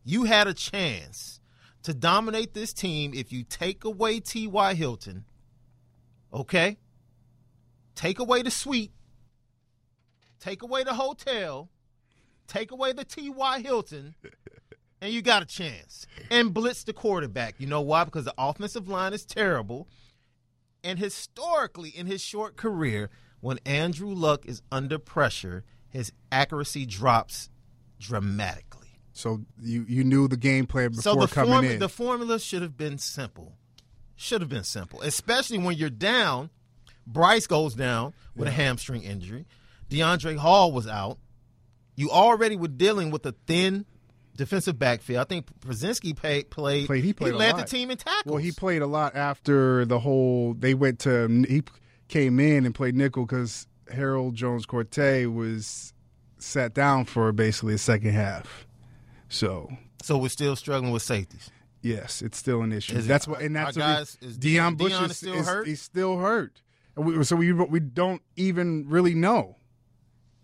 [0.07, 1.41] you had a chance
[1.83, 4.73] to dominate this team if you take away T.Y.
[4.73, 5.25] Hilton,
[6.33, 6.77] okay?
[7.93, 8.93] Take away the suite,
[10.39, 11.69] take away the hotel,
[12.47, 13.59] take away the T.Y.
[13.59, 14.15] Hilton,
[15.01, 16.07] and you got a chance.
[16.31, 17.55] And blitz the quarterback.
[17.57, 18.05] You know why?
[18.05, 19.89] Because the offensive line is terrible.
[20.85, 23.09] And historically, in his short career,
[23.41, 27.49] when Andrew Luck is under pressure, his accuracy drops
[27.99, 28.66] dramatically.
[29.17, 31.79] So you you knew the game plan before So the, coming form- in.
[31.79, 33.53] the formula should have been simple.
[34.15, 36.49] Should have been simple, especially when you're down.
[37.05, 39.45] Bryce goes down with a hamstring injury.
[39.89, 41.17] DeAndre Hall was out.
[41.95, 43.85] You already were dealing with a thin
[44.35, 45.21] defensive backfield.
[45.21, 46.49] I think Brzezinski played.
[46.51, 47.61] played Played- he played a led lot.
[47.61, 48.25] the team in tackles.
[48.25, 50.53] well, he played a lot after the whole.
[50.53, 51.27] They went to.
[51.47, 51.63] He
[52.07, 55.93] came in and played nickel because Harold Jones-Quartey was
[56.37, 58.66] sat down for basically a second half.
[59.29, 59.69] So
[60.01, 61.49] so we're still struggling with safeties.
[61.81, 62.95] yes, it's still an issue.
[62.97, 65.11] Is it- that's what, and that's our re- guys- is Deion Deion- Bush Deion is,
[65.11, 65.67] is still is- hurt?
[65.67, 66.61] He's still hurt,
[66.95, 69.57] and we, so we we don't even really know,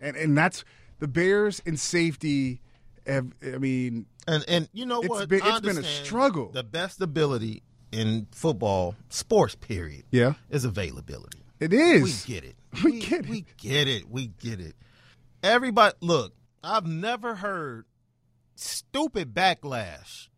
[0.00, 0.64] and and that's
[0.98, 2.60] the Bears in safety.
[3.06, 5.28] Have, I mean, And and you know It's what?
[5.28, 6.50] been- it's been a struggle.
[6.52, 11.38] The best ability in football, sports period, yeah, is availability.
[11.60, 12.26] It is.
[12.26, 12.56] We get it.
[12.82, 13.28] We get it.
[13.28, 14.10] We get it.
[14.10, 14.74] We get it.
[15.42, 17.84] Everybody, look, I've never heard
[18.54, 20.28] stupid backlash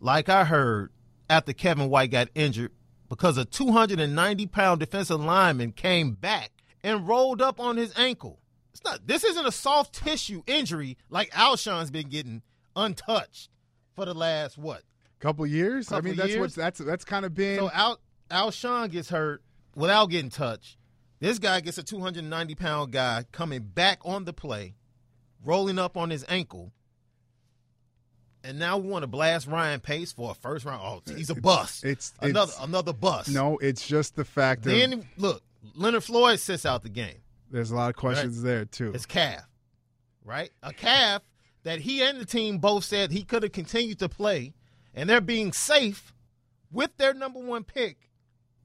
[0.00, 0.90] like I heard
[1.28, 2.72] after Kevin White got injured
[3.08, 6.50] because a 290 pound defensive lineman came back
[6.82, 8.40] and rolled up on his ankle.
[8.72, 9.06] It's not.
[9.06, 12.42] This isn't a soft tissue injury like Alshon's been getting
[12.74, 13.50] untouched
[13.94, 14.82] for the last what?
[15.22, 15.92] couple years.
[15.92, 16.40] I mean, that's years.
[16.40, 17.58] what's that's that's kind of been.
[17.58, 17.98] So Al
[18.30, 19.42] Alshon gets hurt
[19.74, 20.76] without getting touched.
[21.20, 24.74] This guy gets a 290 pound guy coming back on the play,
[25.44, 26.72] rolling up on his ankle,
[28.44, 30.80] and now we want to blast Ryan Pace for a first round.
[30.82, 31.84] Oh, he's a bust.
[31.84, 33.30] It's another it's- another bust.
[33.30, 35.42] No, it's just the fact that Then look,
[35.74, 37.18] Leonard Floyd sits out the game.
[37.50, 38.92] there's a lot of questions there too.
[38.92, 39.44] His calf,
[40.24, 40.50] right?
[40.62, 41.22] A calf
[41.64, 44.52] that he and the team both said he could have continued to play,
[44.94, 46.12] and they're being safe
[46.70, 48.08] with their number one pick.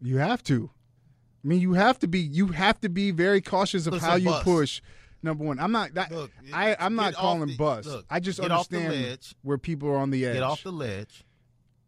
[0.02, 0.72] You have to.
[1.44, 2.20] I mean, you have to be.
[2.20, 4.82] You have to be very cautious of Listen, how you push.
[5.24, 5.94] Number one, I'm not.
[5.96, 7.88] That, Look, I, I'm not calling the- bust.
[7.88, 9.36] look, I just get off the understand ledge.
[9.42, 10.34] where people are on the edge.
[10.36, 11.24] Get off the ledge.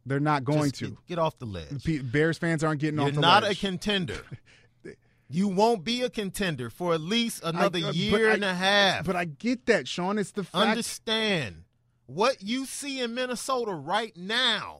[0.05, 0.85] They're not going Just to.
[0.89, 1.83] Get, get off the ledge.
[1.83, 3.57] P- Bears fans aren't getting You're off the not ledge.
[3.57, 4.21] a contender.
[5.31, 9.05] You won't be a contender for at least another I- uh, year and a half.
[9.05, 10.17] But I get that, Sean.
[10.17, 10.69] It's the fact.
[10.69, 11.65] Understand
[12.07, 14.79] what you see in Minnesota right now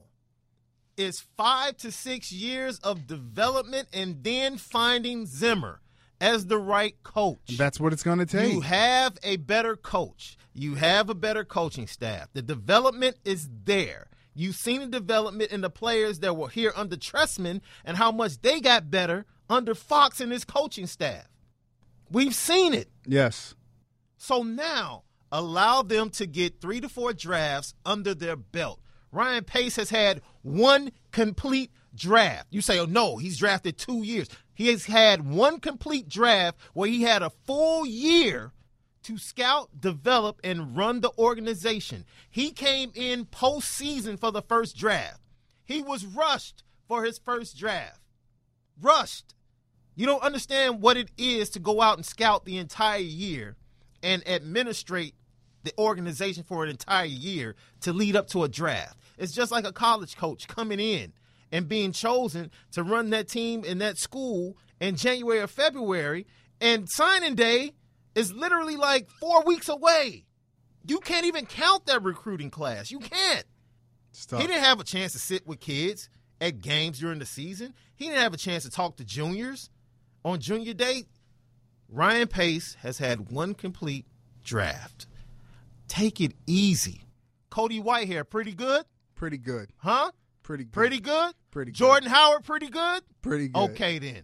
[0.96, 5.80] is five to six years of development and then finding Zimmer
[6.20, 7.56] as the right coach.
[7.56, 8.52] That's what it's going to take.
[8.52, 10.36] You have a better coach.
[10.52, 12.28] You have a better coaching staff.
[12.32, 14.08] The development is there.
[14.34, 18.40] You've seen the development in the players that were here under Trestman and how much
[18.42, 21.26] they got better under Fox and his coaching staff.
[22.10, 22.88] We've seen it.
[23.06, 23.54] yes.
[24.16, 28.80] So now allow them to get three to four drafts under their belt.
[29.12, 32.46] Ryan Pace has had one complete draft.
[32.50, 34.28] You say, oh no, he's drafted two years.
[34.60, 38.52] He has had one complete draft where he had a full year
[39.04, 42.04] to scout, develop, and run the organization.
[42.30, 45.22] He came in postseason for the first draft.
[45.64, 48.00] He was rushed for his first draft.
[48.78, 49.34] Rushed.
[49.94, 53.56] You don't understand what it is to go out and scout the entire year
[54.02, 55.14] and administrate
[55.62, 58.98] the organization for an entire year to lead up to a draft.
[59.16, 61.14] It's just like a college coach coming in
[61.52, 66.26] and being chosen to run that team in that school in January or February,
[66.60, 67.72] and signing day
[68.14, 70.24] is literally like four weeks away.
[70.86, 72.90] You can't even count that recruiting class.
[72.90, 73.44] You can't.
[74.12, 74.40] Stop.
[74.40, 76.08] He didn't have a chance to sit with kids
[76.40, 77.74] at games during the season.
[77.94, 79.70] He didn't have a chance to talk to juniors
[80.24, 81.04] on junior day.
[81.88, 84.06] Ryan Pace has had one complete
[84.42, 85.06] draft.
[85.88, 87.02] Take it easy.
[87.50, 88.84] Cody Whitehair, pretty good,
[89.16, 89.70] Pretty good.
[89.76, 90.12] huh?
[90.50, 90.72] Pretty good.
[90.72, 91.34] Pretty good.
[91.52, 91.76] Pretty good.
[91.76, 93.02] Jordan Howard, pretty good.
[93.22, 93.70] Pretty good.
[93.70, 94.22] Okay then.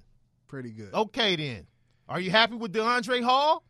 [0.49, 0.93] Pretty good.
[0.93, 1.69] Okay then.
[2.09, 3.63] Are you happy with DeAndre Hall?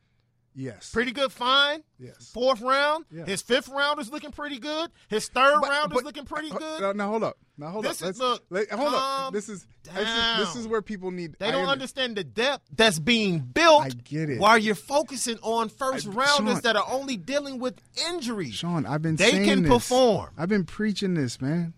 [0.54, 0.90] Yes.
[0.90, 1.82] Pretty good, fine.
[1.98, 2.30] Yes.
[2.32, 3.04] Fourth round.
[3.10, 3.26] Yeah.
[3.26, 4.90] His fifth round is looking pretty good.
[5.08, 6.80] His third But- round but- is looking pretty uh, good.
[6.80, 7.36] Now, now hold up.
[7.58, 8.08] Now hold This up.
[8.08, 9.34] is- look, let- hold up.
[9.34, 11.36] This is, this is this is where people need.
[11.38, 13.82] They I don't under- understand the depth that's being built.
[13.82, 14.40] I get it.
[14.40, 18.54] While you're focusing on first I- rounders Sean- that are only dealing with injuries.
[18.54, 19.70] Sean, I've been They can this.
[19.70, 20.30] perform.
[20.38, 21.74] I've been preaching this, man.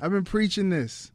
[0.00, 1.10] I've been preaching this.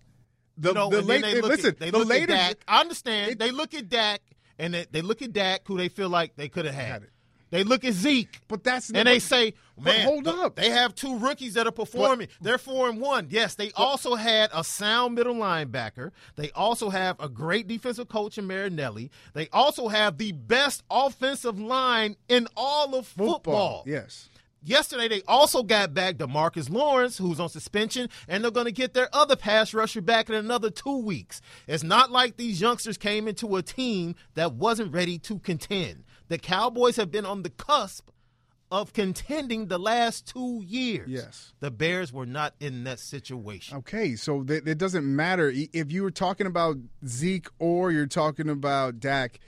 [0.58, 2.58] The, you know, the late, they look listen, at, they the look later at Dak.
[2.68, 3.32] I understand.
[3.32, 4.22] it- they look at Dak,
[4.60, 7.08] and they, they look at Dak, who they feel like they could have had.
[7.50, 10.56] They look at Zeke, But that's and they say, But "Man, hold up.
[10.56, 12.28] They have two rookies that are performing.
[12.42, 13.28] They're four and one.
[13.30, 16.10] Yes, they also had a sound middle linebacker.
[16.36, 19.12] They also have a great defensive coach in Marinelli.
[19.36, 23.34] They also have the best offensive line in all of football.
[23.36, 23.84] football.
[23.86, 24.30] Yes.
[24.66, 28.94] Yesterday, they also got back Demarcus Lawrence, who's on suspension, and they're going to get
[28.94, 31.42] their other pass rusher back in another two weeks.
[31.68, 36.06] It's not like these youngsters came into a team that wasn't ready to contend.
[36.30, 38.10] The Cowboys have been on the cusp
[38.72, 41.08] of contending the last two years.
[41.08, 41.54] Yes.
[41.60, 43.78] The Bears were not in that situation.
[43.78, 48.50] Okay, so th- it doesn't matter if you were talking about Zeke or you're talking
[48.50, 49.40] about Dak.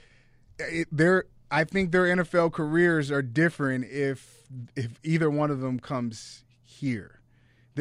[0.60, 4.35] It, they're, I think their NFL careers are different if
[4.74, 7.20] if either one of them comes here.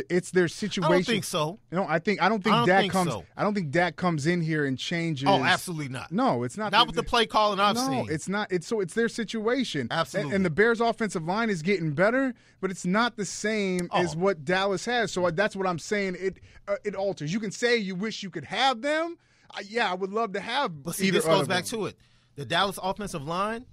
[0.10, 0.92] It's their situation.
[0.92, 1.58] I don't think so.
[1.72, 3.12] No, I think I don't think I don't Dak think comes.
[3.12, 3.24] so.
[3.38, 5.26] I don't think Dak comes in here and changes.
[5.26, 6.12] Oh, absolutely not.
[6.12, 6.74] No, it's not.
[6.74, 8.08] Not with the play calling I've no, seen.
[8.10, 8.52] it's not.
[8.52, 9.88] It's so it's their situation.
[9.90, 10.32] Absolutely.
[10.32, 14.16] And, and the Bears' offensive line is getting better, but it's not the same as
[14.16, 14.20] Oh.
[14.20, 15.14] what Dallas has.
[15.14, 16.18] So that's what I'm saying.
[16.20, 17.32] It uh, it alters.
[17.32, 19.18] You can say you wish you could have them.
[19.52, 20.84] Uh, yeah, I would love to have.
[20.84, 21.80] But see, this goes back them.
[21.80, 21.96] to it.
[22.36, 23.66] The Dallas offensive line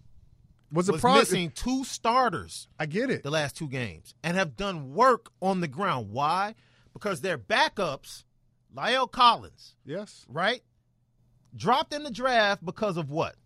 [0.72, 2.66] Was was pro- missing two starters.
[2.78, 3.22] I get it.
[3.22, 6.11] the last two games and have done work on the ground.
[6.11, 6.54] Why?
[6.94, 8.24] Because their backups,
[8.74, 10.24] La'el Collins, Yes.
[10.28, 10.62] right,
[11.54, 13.37] dropped in the draft because of what?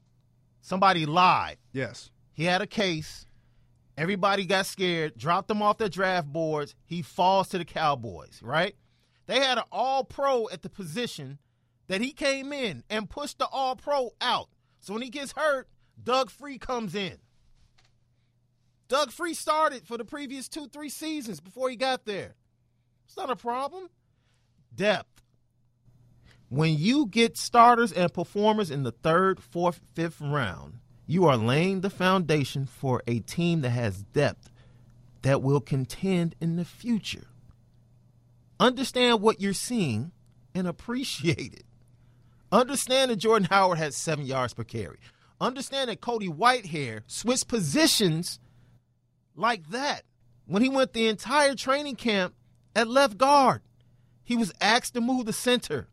[0.60, 1.58] Somebody lied.
[1.72, 2.10] Yes.
[2.32, 3.26] He had a case.
[3.96, 6.74] Everybody got scared, dropped him off their draft boards.
[6.84, 8.76] He falls to the Cowboys, right?
[9.26, 11.38] They had an all pro at the position
[11.88, 14.48] that he came in and pushed the all pro out.
[14.80, 15.68] So when he gets hurt,
[16.02, 17.18] Doug Free comes in.
[18.88, 22.34] Doug Free started for the previous two, three seasons before he got there.
[23.06, 23.88] It's not a problem.
[24.74, 25.22] Depth.
[26.48, 31.80] When you get starters and performers in the third, fourth, fifth round, you are laying
[31.80, 34.50] the foundation for a team that has depth
[35.22, 37.26] that will contend in the future.
[38.60, 40.12] Understand what you're seeing
[40.54, 41.64] and appreciate it.
[42.52, 44.98] Understand that Jordan Howard has seven yards per carry.
[45.40, 48.38] Understand that Cody Whitehair switched positions
[49.34, 50.02] like that
[50.46, 52.34] when he went the entire training camp
[52.74, 53.60] at left guard.
[54.24, 55.88] He was asked to move the center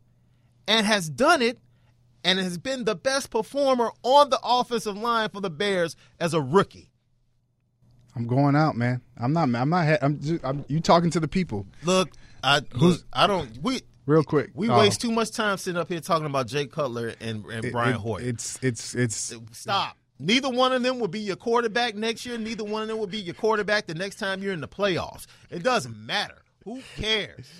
[0.66, 1.58] and has done it
[2.24, 6.40] and has been the best performer on the offensive line for the Bears as a
[6.40, 6.90] rookie.
[8.16, 9.02] I'm going out, man.
[9.16, 9.48] I'm not.
[9.54, 9.98] I'm not.
[10.02, 10.20] I'm.
[10.20, 11.66] Just, I'm you talking to the people?
[11.82, 12.10] Look,
[12.42, 13.50] I look, I don't.
[13.60, 14.50] We real quick.
[14.54, 17.64] We uh, waste too much time sitting up here talking about Jay Cutler and, and
[17.64, 18.20] it- Brian it- Hoyer.
[18.22, 19.96] It's it's it's Stop.
[20.20, 22.38] Neither one of them will be your quarterback next year.
[22.38, 25.26] Neither one of them will be your quarterback the next time you're in the playoffs.
[25.50, 26.36] It doesn't matter.
[26.64, 27.50] Who cares?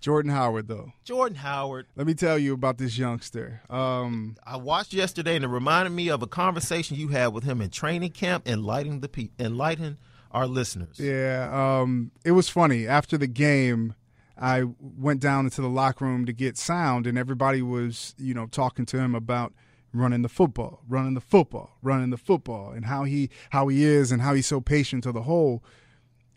[0.00, 0.92] Jordan Howard though.
[1.04, 1.86] Jordan Howard.
[1.94, 3.60] Let me tell you about this youngster.
[3.70, 7.60] Um, I watched yesterday and it reminded me of a conversation you had with him
[7.60, 9.98] in training camp, enlightening the pe- enlightening
[10.32, 10.98] our listeners.
[10.98, 12.86] Yeah, um, it was funny.
[12.88, 13.94] After the game,
[14.40, 18.46] I went down into the locker room to get sound, and everybody was, you know,
[18.46, 19.52] talking to him about
[19.92, 24.10] running the football, running the football, running the football, and how he how he is
[24.10, 25.62] and how he's so patient to the whole.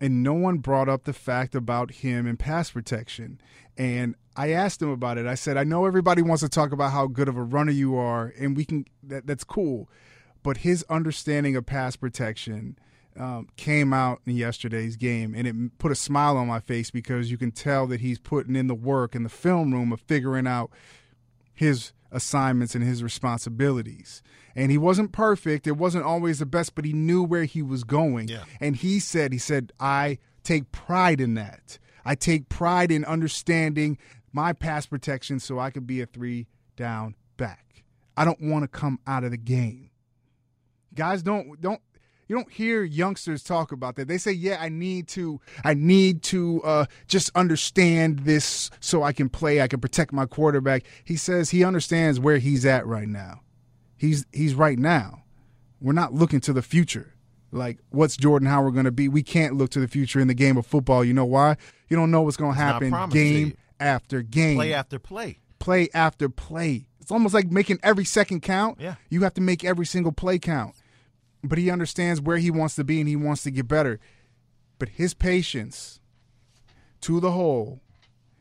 [0.01, 3.39] And no one brought up the fact about him and pass protection.
[3.77, 5.25] And I asked him about it.
[5.25, 7.95] I said, I know everybody wants to talk about how good of a runner you
[7.95, 9.89] are, and we can that, that's cool.
[10.41, 12.77] But his understanding of pass protection
[13.17, 17.29] um, came out in yesterday's game, and it put a smile on my face because
[17.31, 20.47] you can tell that he's putting in the work in the film room of figuring
[20.47, 20.71] out
[21.53, 24.21] his assignments and his responsibilities.
[24.55, 25.65] And he wasn't perfect.
[25.67, 28.27] It wasn't always the best, but he knew where he was going.
[28.27, 28.43] Yeah.
[28.59, 31.79] And he said, he said, I take pride in that.
[32.05, 33.97] I take pride in understanding
[34.31, 37.83] my pass protection so I could be a three down back.
[38.15, 39.89] I don't want to come out of the game.
[40.93, 41.81] Guys don't don't
[42.27, 44.07] you don't hear youngsters talk about that.
[44.07, 49.13] They say, "Yeah, I need to I need to uh, just understand this so I
[49.13, 53.07] can play, I can protect my quarterback." He says he understands where he's at right
[53.07, 53.41] now.
[53.97, 55.23] He's he's right now.
[55.81, 57.13] We're not looking to the future.
[57.51, 59.07] Like what's Jordan Howard going to be?
[59.07, 61.03] We can't look to the future in the game of football.
[61.05, 61.57] You know why?
[61.89, 65.37] You don't know what's going to happen game after game Play after play.
[65.59, 66.87] play after play.
[66.99, 68.79] It's almost like making every second count.
[68.79, 68.95] Yeah.
[69.09, 70.73] You have to make every single play count.
[71.43, 73.99] But he understands where he wants to be and he wants to get better.
[74.79, 75.99] But his patience
[77.01, 77.81] to the hole,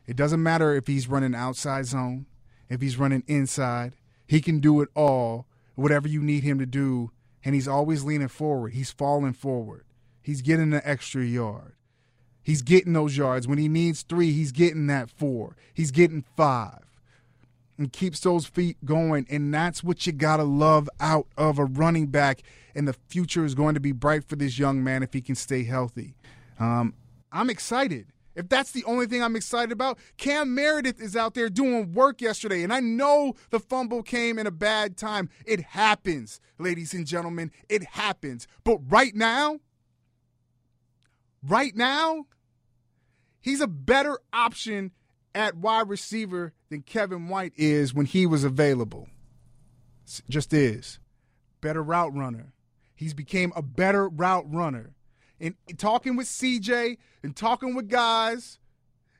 [0.05, 2.25] it doesn't matter if he's running outside zone,
[2.69, 7.11] if he's running inside, he can do it all, whatever you need him to do.
[7.45, 8.73] And he's always leaning forward.
[8.73, 9.83] He's falling forward.
[10.21, 11.73] He's getting the extra yard.
[12.41, 13.47] He's getting those yards.
[13.47, 15.55] When he needs three, he's getting that four.
[15.73, 16.83] He's getting five
[17.77, 19.25] and keeps those feet going.
[19.29, 22.41] And that's what you got to love out of a running back.
[22.75, 25.35] And the future is going to be bright for this young man if he can
[25.35, 26.15] stay healthy.
[26.59, 26.93] Um,
[27.31, 28.07] I'm excited.
[28.35, 32.19] If that's the only thing I'm excited about, Cam Meredith is out there doing work
[32.21, 32.63] yesterday.
[32.63, 35.29] And I know the fumble came in a bad time.
[35.45, 37.51] It happens, ladies and gentlemen.
[37.69, 38.47] It happens.
[38.63, 39.59] But right now,
[41.47, 42.25] right now,
[43.39, 44.91] he's a better option
[45.35, 49.07] at wide receiver than Kevin White is when he was available.
[50.27, 50.99] Just is.
[51.61, 52.51] Better route runner.
[52.95, 54.95] He's became a better route runner.
[55.39, 58.57] And talking with CJ and talking with guys,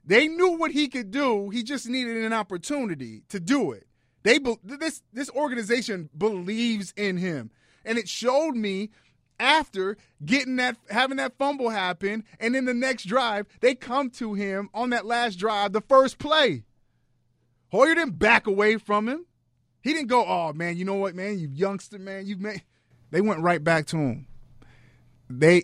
[0.03, 1.51] they knew what he could do.
[1.51, 3.85] He just needed an opportunity to do it.
[4.23, 7.51] They this this organization believes in him,
[7.83, 8.89] and it showed me
[9.37, 14.33] after getting that having that fumble happen, and in the next drive they come to
[14.33, 16.63] him on that last drive, the first play.
[17.73, 19.25] Hoyer didn't back away from him.
[19.81, 22.61] He didn't go, "Oh man, you know what, man, you youngster, man, you made."
[23.11, 24.27] They went right back to him.
[25.29, 25.63] They,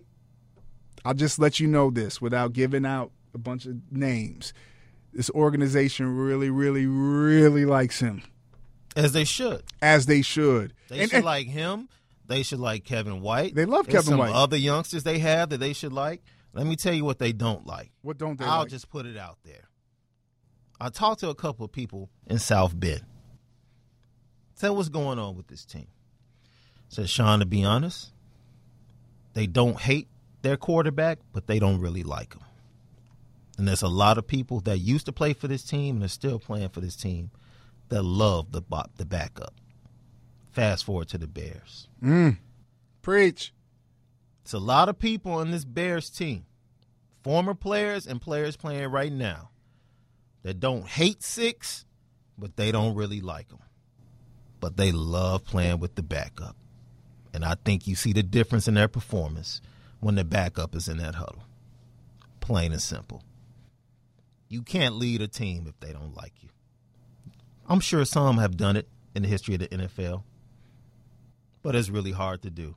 [1.06, 4.54] I'll just let you know this without giving out a bunch of names.
[5.14, 8.24] This organization really, really, really likes him,
[8.96, 9.64] As they should.
[9.82, 10.74] as they should.
[10.88, 11.90] They And- should and- like him.
[12.28, 13.56] They should like Kevin White.
[13.56, 14.34] They love There's Kevin some White.
[14.34, 16.22] Other youngsters they have that they should like.
[16.54, 17.92] Let me tell you what they don't like.
[18.02, 18.70] What don't they I'll like?
[18.70, 19.69] just put it out there.
[20.80, 23.02] I talked to a couple of people in South Bend.
[24.56, 25.88] Said what's going on with this team.
[26.90, 28.12] Said Shaun, to be honest,
[29.34, 30.08] they don't hate
[30.42, 32.44] their quarterback, but they don't really like him.
[33.58, 36.10] And there's a lot of people that used to play for this team and are
[36.10, 37.30] still playing for this team
[37.90, 38.62] that love the
[38.98, 39.54] the backup.
[40.52, 41.88] Fast forward to the Bears.
[42.02, 42.38] Mm.
[43.02, 43.54] Preach.
[44.44, 46.46] It's a lot of people on this Bears team,
[47.22, 49.49] former players and players playing right now,
[50.44, 51.86] that don't hate six,
[52.38, 53.60] but they don't really like him.
[54.60, 56.56] But they love playing with the backup.
[57.34, 59.62] And I think you see the difference in their performance
[60.00, 61.44] when the backup is in that huddle.
[62.40, 63.24] Plain and simple.
[64.48, 66.50] You can't lead a team if they don't like you.
[67.68, 70.24] I'm sure some have done it in the history of the NFL,
[71.62, 72.76] but it's really hard to do,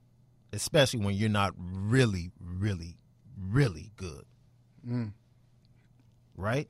[0.53, 2.99] especially when you're not really, really,
[3.39, 4.25] really good.
[4.87, 5.13] Mm.
[6.37, 6.69] Right?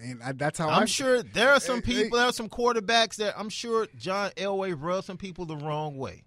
[0.00, 2.48] I mean, I, that's how I'm I, sure there are some people, there are some
[2.48, 6.22] quarterbacks that I'm sure John Elway rubbed some people the wrong way,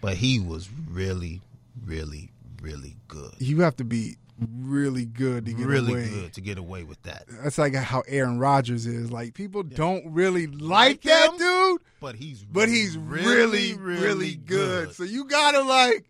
[0.00, 1.40] but he was really,
[1.84, 2.30] really,
[2.62, 3.32] really good.
[3.38, 4.16] You have to be
[4.60, 6.08] really good to get really away.
[6.08, 7.24] good to get away with that.
[7.28, 9.10] That's like how Aaron Rodgers is.
[9.10, 13.74] Like people don't really like, Like that him, dude, But he's but he's really, really,
[13.74, 14.86] really, really good.
[14.88, 14.94] good.
[14.94, 16.04] So you gotta like,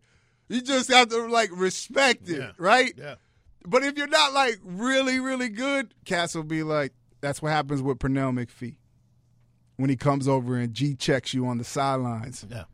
[0.48, 2.50] you just have to like respect it, Yeah.
[2.58, 2.92] right?
[2.96, 3.14] Yeah.
[3.66, 7.80] But if you're not like really, really good, Cass will be like, that's what happens
[7.82, 8.76] with Pernell McPhee
[9.76, 12.46] when he comes over and G checks you on the sidelines.
[12.50, 12.64] Yeah.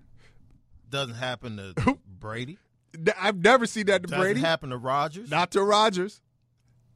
[0.88, 2.58] Doesn't happen to Brady.
[3.20, 5.30] I've never seen that to Doesn't Brady, happen to Rodgers.
[5.30, 6.20] not to Rodgers.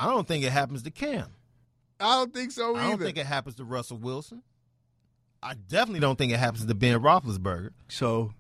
[0.01, 1.28] I don't think it happens to Cam.
[2.01, 2.80] I don't think so either.
[2.84, 4.42] I don't think it happens to Russell Wilson.
[5.40, 7.70] I definitely don't think it happens to Ben Roethlisberger.
[7.88, 8.32] so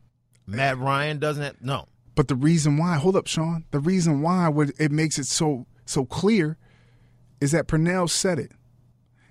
[0.46, 1.42] Matt Ryan doesn't.
[1.44, 3.64] Have, no, But the reason why, hold up, Shaun.
[3.70, 6.56] The reason why would it makes it so so clear
[7.40, 8.52] is that Pernell said it,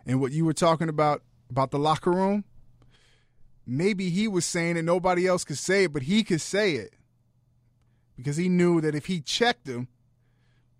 [0.05, 2.43] and what you were talking about about the locker room.
[3.65, 6.95] Maybe he was saying it, nobody else could say it, but he could say it
[8.17, 9.87] because he knew that if he checked him,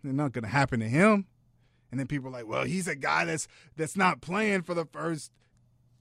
[0.03, 1.25] it's not going to happen to him.
[1.91, 3.47] And then people are like, "Well, he's a guy that's
[3.77, 5.31] that's not playing for the first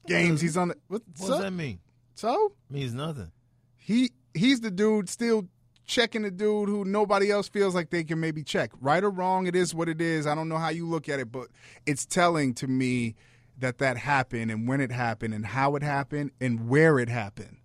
[0.07, 0.41] games.
[0.41, 1.79] He's on the what, what does that mean?
[2.15, 3.31] so means nothing.
[3.77, 5.47] he he's the dude still
[5.85, 8.71] checking the dude who nobody else feels like they can maybe check.
[8.79, 10.25] Right or wrong, it is what it is.
[10.27, 11.47] I don't know how you look at it, but
[11.85, 13.15] it's telling to me
[13.59, 17.57] that that happened and when it happened and how it happened and where it happened.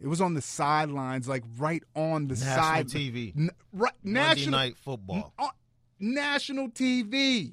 [0.00, 3.36] It was on the sidelines, like right on the National side TV.
[3.36, 5.32] N- right, Monday national Night Football.
[5.38, 5.50] on
[6.00, 7.52] national TV.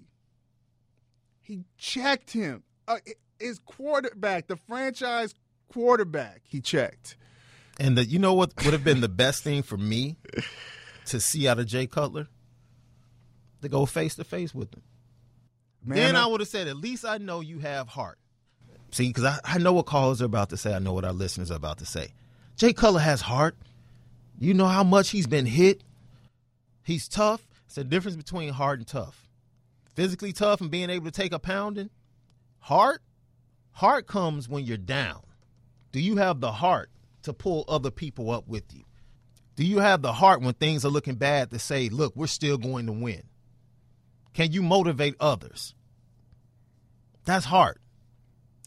[1.42, 2.64] He checked him.
[2.88, 2.98] Uh,
[3.40, 5.36] his quarterback, the franchise
[5.72, 7.16] quarterback, he checked.
[7.80, 10.18] And the, you know what would have been the best thing for me
[11.06, 12.28] to see out of Jay Cutler?
[13.62, 14.84] To go face to face with him.
[15.84, 18.18] Man then I would have said, at least I know you have heart.
[18.92, 20.74] See, because I, I know what callers are about to say.
[20.74, 22.14] I know what our listeners are about to say.
[22.58, 23.56] Jay Cutler has heart.
[24.38, 25.84] You know how much he's been hit.
[26.84, 27.46] He's tough.
[27.66, 29.30] It's the difference between hard and tough.
[29.96, 31.90] Physically tough and being able to take a pounding.
[32.60, 33.02] Heart,
[33.72, 35.22] heart comes when you're down.
[35.92, 36.90] Do you have the heart
[37.24, 38.84] to pull other people up with you?
[39.56, 42.58] Do you have the heart when things are looking bad to say, look, we're still
[42.58, 43.24] going to win?
[44.34, 45.76] Can you motivate others?
[47.26, 47.82] That's heart.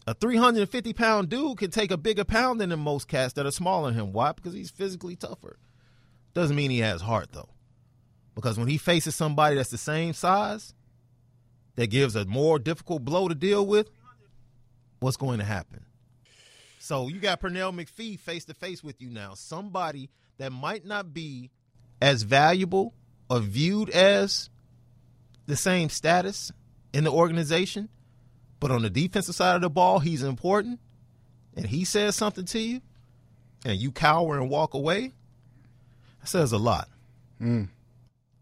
[0.05, 3.51] A 350 pound dude can take a bigger pound than the most cats that are
[3.51, 4.13] smaller than him.
[4.13, 4.33] Why?
[4.33, 5.57] Because he's physically tougher.
[6.33, 7.49] Doesn't mean he has heart, though.
[8.35, 10.73] Because when he faces somebody that's the same size,
[11.75, 13.89] that gives a more difficult blow to deal with,
[14.99, 15.85] what's going to happen?
[16.83, 19.35] So you got Pernell McPhee face to face with you now.
[19.35, 21.49] Somebody that might not be
[22.01, 22.93] as valuable
[23.29, 24.49] or viewed as
[25.45, 26.51] the same status
[26.93, 27.87] in the organization,
[28.59, 30.81] but on the defensive side of the ball, he's important,
[31.55, 32.81] and he says something to you,
[33.63, 35.13] and you cower and walk away,
[36.19, 36.89] that says a lot.
[37.41, 37.69] Mm.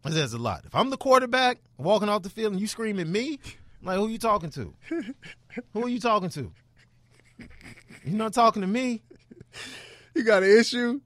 [0.02, 0.66] That says a lot.
[0.66, 3.40] If I'm the quarterback walking off the field and you scream at me,
[3.82, 4.74] I'm like, who are you talking to?
[5.74, 6.52] who are you talking to?
[8.04, 9.04] You're not talking to me.
[10.14, 11.00] You got an issue?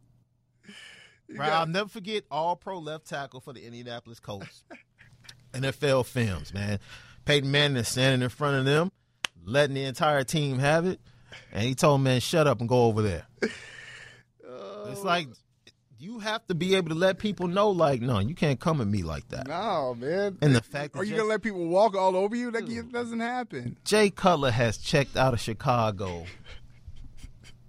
[1.29, 4.63] Right, I'll never forget all pro left tackle for the Indianapolis Colts.
[5.53, 6.79] NFL films, man.
[7.23, 8.91] Peyton Manning is standing in front of them,
[9.43, 10.99] letting the entire team have it.
[11.51, 13.27] And he told man, shut up and go over there.
[14.88, 15.33] It's like oh.
[15.98, 18.88] You have to be able to let people know, like, no, you can't come at
[18.88, 19.48] me like that.
[19.48, 20.38] No, man.
[20.41, 22.52] And the fact that Are you Jay, gonna let people walk all over you?
[22.52, 23.78] Like it doesn't happen.
[23.86, 26.26] Jay Cutler has checked out of Chicago.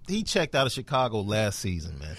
[0.07, 2.15] He checked out of Chicago last season, man.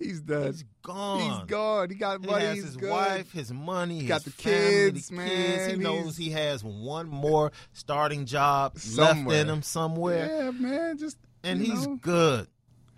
[0.00, 0.46] He's done.
[0.46, 1.20] He's gone.
[1.20, 1.88] He's gone.
[1.88, 2.44] He got He money.
[2.46, 2.90] has He's his good.
[2.90, 5.28] wife, his money, got his the family, kids, the man.
[5.28, 5.66] kids.
[5.72, 10.98] He knows he has one more starting job left in him somewhere, Yeah, man.
[10.98, 11.94] Just and he's know.
[11.96, 12.48] good.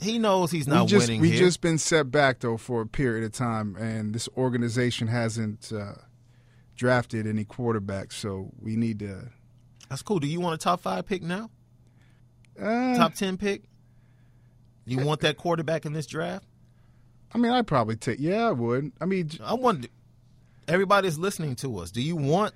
[0.01, 1.38] He knows he's we not just winning we here.
[1.40, 5.92] just been set back though for a period of time, and this organization hasn't uh,
[6.76, 9.28] drafted any quarterbacks, so we need to
[9.88, 10.18] That's cool.
[10.18, 11.51] Do you want a top five pick now?
[12.61, 13.64] uh, Top ten pick?
[14.86, 16.44] You want that quarterback in this draft?
[17.32, 18.18] I mean, I'd probably take.
[18.18, 18.90] Yeah, I would.
[19.01, 19.86] I mean, I want
[20.66, 21.90] everybody's listening to us.
[21.90, 22.55] Do you want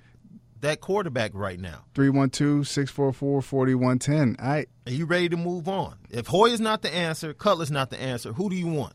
[0.61, 1.85] that quarterback right now.
[1.95, 4.39] 312-644-4110.
[4.39, 5.95] I Are you ready to move on?
[6.09, 8.93] If Hoyer's not the answer, Cutler's not the answer, who do you want?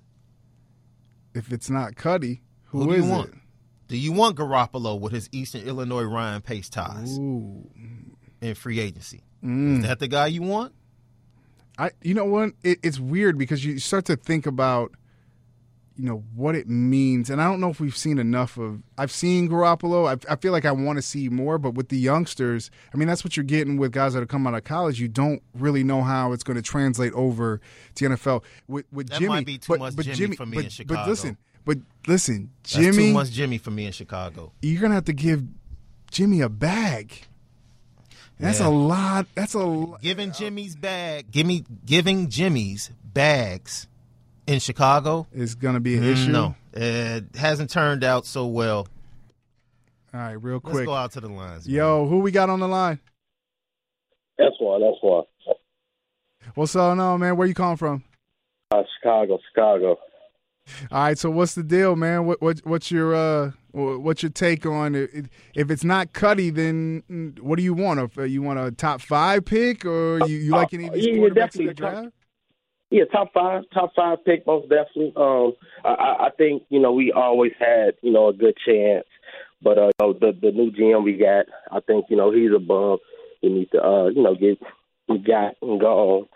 [1.32, 3.28] if it's not Cuddy, Who, who do is you want?
[3.28, 3.34] it?
[3.86, 7.70] Do you want Garoppolo with his Eastern Illinois Ryan Pace ties Ooh.
[8.40, 9.22] in free agency?
[9.44, 9.76] Mm.
[9.78, 10.74] Is that the guy you want?
[11.78, 12.50] I you know what?
[12.64, 14.92] It, it's weird because you start to think about
[16.00, 18.82] you know what it means, and I don't know if we've seen enough of.
[18.96, 20.08] I've seen Garoppolo.
[20.08, 23.06] I, I feel like I want to see more, but with the youngsters, I mean
[23.06, 24.98] that's what you're getting with guys that are coming out of college.
[24.98, 27.60] You don't really know how it's going to translate over
[27.96, 28.42] to NFL.
[28.66, 30.64] With with That Jimmy, might be too but, much but Jimmy Jimmy for me but,
[30.64, 31.00] in Chicago.
[31.02, 31.36] But listen,
[31.66, 34.52] but listen, That's Jimmy, too much Jimmy for me in Chicago.
[34.62, 35.42] you're gonna have to give
[36.10, 37.12] Jimmy a bag.
[38.38, 38.68] That's Yeah.
[38.68, 39.26] a lot.
[39.34, 40.00] That's a lot.
[40.00, 43.86] Giving Jimmy's bag, give me giving Jimmy's bags
[44.50, 46.32] in Chicago is going to be an Mm, issue.
[46.32, 48.88] No, it hasn't turned out so well.
[50.12, 50.86] All right, real Let's quick.
[50.86, 51.68] go out to the lines.
[51.68, 52.98] Yo, who we got on the line?
[54.38, 54.80] That's one.
[54.80, 55.24] That's one.
[56.54, 57.36] What's up, no man?
[57.36, 58.02] Where you calling from?
[58.72, 59.98] Uh, Chicago, Chicago.
[60.90, 62.26] All right, so what's the deal, man?
[62.26, 65.26] What what what's your uh what's your take on it?
[65.54, 68.00] If it's not Cuddy, then what do you want?
[68.00, 71.06] If uh, you want a top five pick, or you, you like any of these
[71.06, 72.14] yeah, quarterbacks definitely in the top- draft?
[72.90, 75.12] Yeah, top five, top five pick most definitely.
[75.16, 79.06] Um, I- I, think you know we always had you know a good chance,
[79.62, 82.52] but uh, you know, the the new GM we got, I think you know he's
[82.54, 82.98] above.
[83.42, 84.58] We need to uh, you know get
[85.08, 86.28] we got and go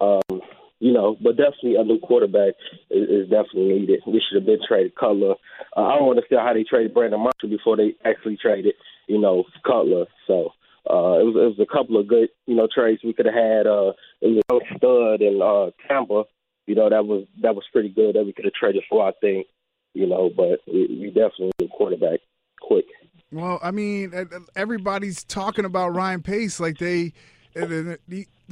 [0.00, 0.20] on.
[0.30, 0.40] Um,
[0.80, 2.54] you know, but definitely a new quarterback
[2.90, 4.00] is, is definitely needed.
[4.04, 5.36] We should have been traded Cutler.
[5.76, 8.74] Uh, I don't understand how they traded Brandon Marshall before they actually traded,
[9.06, 10.06] you know, Cutler.
[10.26, 10.50] So
[10.90, 13.34] uh, it was it was a couple of good, you know, trades we could have
[13.34, 13.66] had.
[13.68, 13.92] Uh,
[14.22, 16.24] was a stud in uh, Tampa.
[16.66, 19.06] You know, that was that was pretty good that we could have traded for.
[19.06, 19.46] I think,
[19.94, 22.20] you know, but we, we definitely need quarterback
[22.60, 22.84] quick.
[23.32, 24.12] Well, I mean,
[24.54, 27.12] everybody's talking about Ryan Pace like they.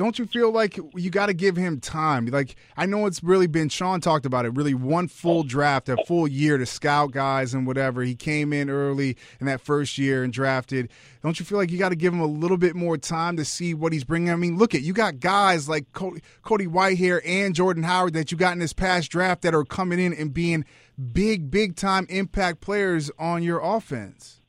[0.00, 2.24] Don't you feel like you got to give him time?
[2.24, 4.54] Like I know it's really been Shaun talked about it.
[4.56, 8.00] Really, one full draft, a full year to scout guys and whatever.
[8.00, 10.88] He came in early in that first year and drafted.
[11.22, 13.44] Don't you feel like you got to give him a little bit more time to
[13.44, 14.32] see what he's bringing?
[14.32, 16.22] I mean, look at you got guys like Cody,
[16.66, 20.14] Whitehair and Jordan Howard that you got in this past draft that are coming in
[20.14, 20.64] and being
[21.12, 24.40] big, big time impact players on your offense.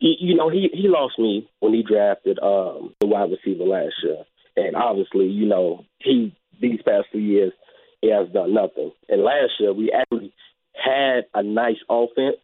[0.00, 4.24] you know, he he lost me when he drafted um the wide receiver last year,
[4.56, 7.52] and obviously, you know, he these past two years
[8.00, 8.92] he has done nothing.
[9.08, 10.32] And last year we actually
[10.74, 12.36] had a nice offense,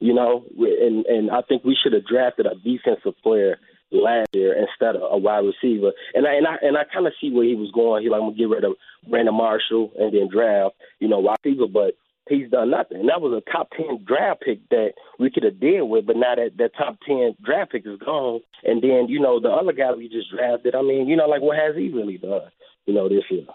[0.00, 3.58] you know, and and I think we should have drafted a defensive player
[3.90, 5.92] last year instead of a wide receiver.
[6.14, 8.02] And I and I and I kind of see where he was going.
[8.02, 8.74] He like I'm gonna get rid of
[9.08, 11.94] Brandon Marshall and then draft, you know, wide receiver, but
[12.28, 13.00] he's done nothing.
[13.00, 16.16] And that was a top ten draft pick that we could have dealt with, but
[16.16, 19.72] now that that top ten draft pick is gone, and then you know the other
[19.72, 20.74] guy we just drafted.
[20.74, 22.50] I mean, you know, like what has he really done?
[22.86, 23.46] You know, this year.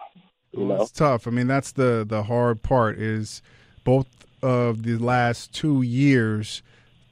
[0.51, 1.27] You know, It's tough.
[1.27, 3.41] I mean, that's the the hard part is
[3.83, 4.07] both
[4.41, 6.63] of the last two years,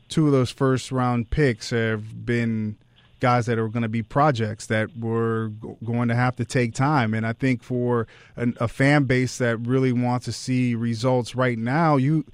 [0.09, 2.77] two of those first round picks have been
[3.19, 5.51] guys that are going to be projects that were
[5.83, 7.13] going to have to take time.
[7.13, 11.57] And I think for an, a fan base that really wants to see results right
[11.57, 12.25] now, you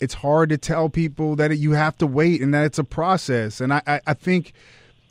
[0.00, 3.60] it's hard to tell people that you have to wait and that it's a process.
[3.60, 4.52] And I, I, I think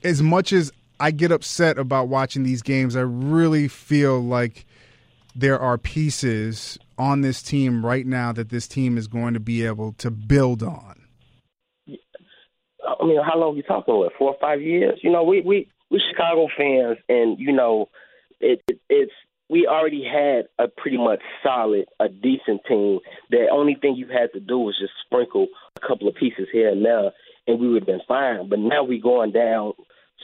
[0.03, 4.65] as much as I get upset about watching these games, I really feel like
[5.35, 9.65] there are pieces on this team right now that this team is going to be
[9.65, 10.96] able to build on.
[12.99, 14.13] I mean, how long you talking with?
[14.17, 14.99] Four or five years?
[15.03, 17.89] You know, we we we Chicago fans, and you know,
[18.39, 19.11] it, it it's
[19.49, 22.99] we already had a pretty much solid, a decent team.
[23.31, 26.69] The only thing you had to do was just sprinkle a couple of pieces here
[26.69, 27.11] and there,
[27.47, 28.49] and we would have been fine.
[28.49, 29.73] But now we going down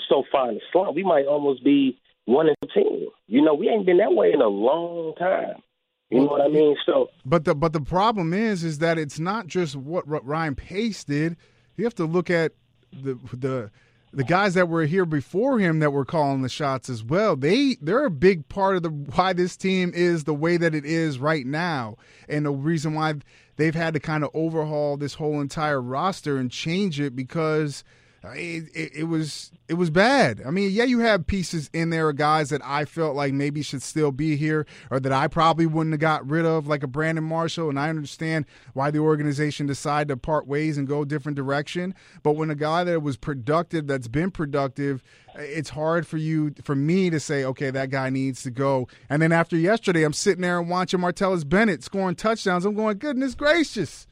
[0.09, 3.07] so far in the slump, we might almost be one and team.
[3.27, 5.61] You know, we ain't been that way in a long time.
[6.09, 6.75] You know what I mean?
[6.85, 11.03] So But the but the problem is is that it's not just what Ryan Pace
[11.03, 11.37] did.
[11.75, 12.53] You have to look at
[12.91, 13.71] the the
[14.13, 17.35] the guys that were here before him that were calling the shots as well.
[17.35, 20.85] They they're a big part of the why this team is the way that it
[20.85, 21.97] is right now,
[22.29, 23.15] and the reason why
[23.55, 27.83] they've had to kind of overhaul this whole entire roster and change it because
[28.31, 30.41] it, it, it was it was bad.
[30.45, 33.61] I mean, yeah, you have pieces in there, of guys that I felt like maybe
[33.61, 36.87] should still be here, or that I probably wouldn't have got rid of, like a
[36.87, 37.69] Brandon Marshall.
[37.69, 41.93] And I understand why the organization decided to part ways and go a different direction.
[42.21, 45.03] But when a guy that was productive, that's been productive,
[45.35, 48.87] it's hard for you, for me to say, okay, that guy needs to go.
[49.09, 52.65] And then after yesterday, I'm sitting there and watching Martellus Bennett scoring touchdowns.
[52.65, 54.07] I'm going, goodness gracious,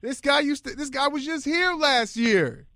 [0.00, 2.66] this guy used to, this guy was just here last year.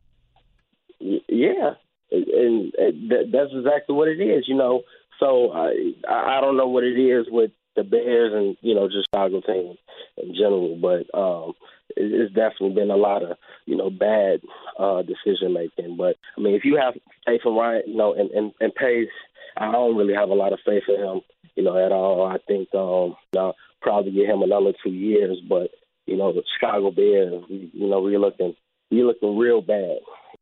[1.28, 1.74] Yeah,
[2.11, 4.44] and, and, and that, that's exactly what it is.
[4.48, 4.82] You know,
[5.20, 9.09] so I I don't know what it is with the Bears and you know just
[9.11, 9.76] Chicago team
[10.16, 11.52] in general, but um,
[11.90, 13.36] it, it's definitely been a lot of
[13.66, 14.40] you know bad
[14.78, 15.96] uh, decision making.
[15.96, 16.94] But I mean, if you have
[17.26, 19.09] faith in Ryan, you know, and, and and Pace,
[19.57, 21.20] I don't really have a lot of faith in him,
[21.54, 22.26] you know, at all.
[22.26, 25.70] I think um, I'll probably give him another two years, but
[26.07, 28.54] you know, the Chicago Bears, you know, we're looking
[28.91, 29.99] we're looking real bad.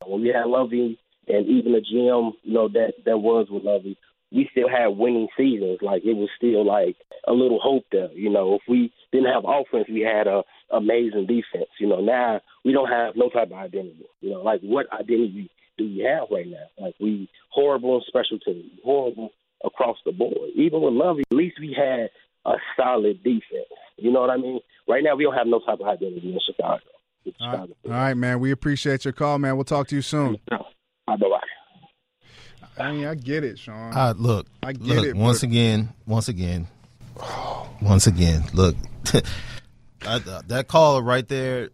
[0.06, 3.96] When we had Lovie and even the GM, you know, that that was with Lovie,
[4.32, 5.78] we still had winning seasons.
[5.80, 8.12] Like it was still like a little hope there.
[8.12, 11.70] You know, if we didn't have offense, we had a amazing defense.
[11.78, 14.06] You know, now we don't have no type of identity.
[14.20, 16.84] You know, like what identity do we have right now?
[16.84, 19.30] Like we horrible in special teams, horrible
[19.64, 20.50] across the board.
[20.54, 22.10] Even with Lovie, at least we had
[22.44, 23.70] a solid defense.
[23.96, 24.60] You know what I mean?
[24.86, 26.82] Right now, we don't have no type of identity in Chicago.
[27.40, 27.58] All right.
[27.60, 28.40] All right, man.
[28.40, 29.56] We appreciate your call, man.
[29.56, 30.38] We'll talk to you soon.
[30.50, 31.16] Bye bye.
[32.76, 33.92] I mean, I get it, Shaun.
[33.94, 36.66] Uh, look, I get look, it, once but- again, once again,
[37.80, 38.44] once again.
[38.52, 38.76] Look,
[40.06, 40.18] I,
[40.48, 41.70] that caller right there.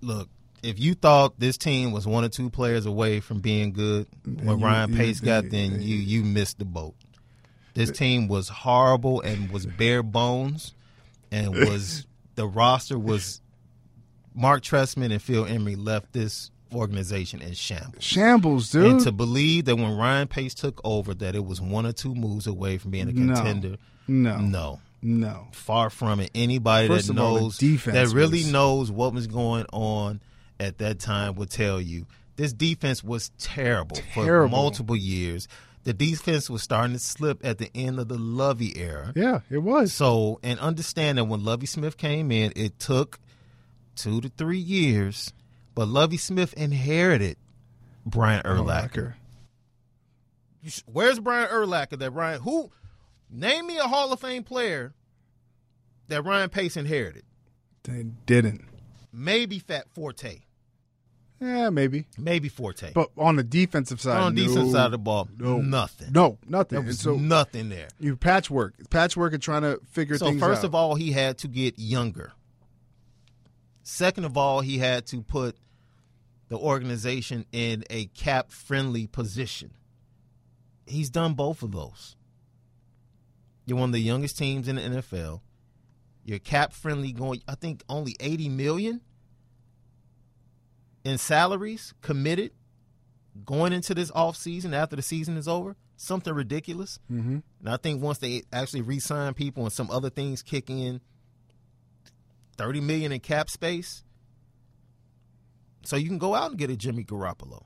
[0.00, 0.28] Look,
[0.62, 4.58] if you thought this team was one or two players away from being good when
[4.58, 6.94] you- Ryan you- Pace got, you- then you you missed the boat.
[7.74, 10.74] This team was horrible and was bare bones,
[11.30, 13.39] and was the roster was
[14.34, 18.02] Mark Trestman and Phil Emery left this organization in shambles.
[18.04, 18.86] Shambles, dude.
[18.92, 22.14] And to believe that when Ryan Pace took over, that it was one or two
[22.14, 23.76] moves away from being a contender.
[24.06, 24.38] No.
[24.38, 25.48] no, no.
[25.52, 26.30] far from it.
[26.34, 30.20] Anybody First that knows defense that really was- knows what was going on
[30.58, 32.06] at that time would tell you
[32.36, 34.56] this defense was terrible, for Terrible.
[34.56, 35.46] multiple years.
[35.84, 39.12] The defense was starting to slip at the end of the Lovie era.
[39.16, 39.92] Yeah, it was.
[39.92, 43.18] So, and understand that when Lovie Smith came in, it took
[43.96, 45.32] two to three years,
[45.74, 47.36] but Lovie Smith inherited
[48.04, 49.14] Brian Urlacher.
[50.62, 51.98] You Where's Brian Urlacher?
[51.98, 52.70] That Ryan who?
[53.30, 54.92] Name me a Hall of Fame player
[56.08, 57.24] that Ryan Pace inherited.
[57.84, 58.64] They didn't.
[59.12, 60.40] Maybe Matt Forte.
[61.40, 62.06] Yeah, maybe.
[62.18, 62.92] Maybe Forte.
[62.92, 66.12] But on the defensive side, on the no, defensive side of the ball, no, nothing.
[66.12, 66.84] No, nothing.
[66.84, 67.88] There so nothing there.
[67.98, 70.34] you patchwork, patchwork, and trying to figure it out.
[70.34, 70.64] So first out.
[70.66, 72.32] of all, he had to get younger.
[73.90, 75.56] Second of all, he had to put
[76.48, 79.72] the organization in a cap friendly position.
[80.86, 82.14] He's done both of those.
[83.66, 85.40] You're one of the youngest teams in the NFL.
[86.24, 89.00] You're cap friendly going I think only 80 million
[91.04, 92.52] in salaries committed
[93.44, 95.74] going into this offseason after the season is over.
[95.96, 97.00] Something ridiculous.
[97.10, 97.38] Mm-hmm.
[97.58, 101.00] And I think once they actually re-sign people and some other things kick in,
[102.60, 104.04] thirty million in cap space,
[105.82, 107.62] so you can go out and get a Jimmy Garoppolo,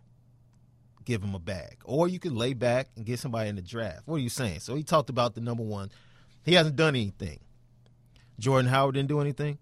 [1.05, 4.03] give him a bag, or you can lay back and get somebody in the draft.
[4.05, 4.61] What are you saying?
[4.61, 5.91] So he talked about the number one.
[6.45, 7.41] He hasn't done anything.
[8.39, 9.59] Jordan Howard didn't do anything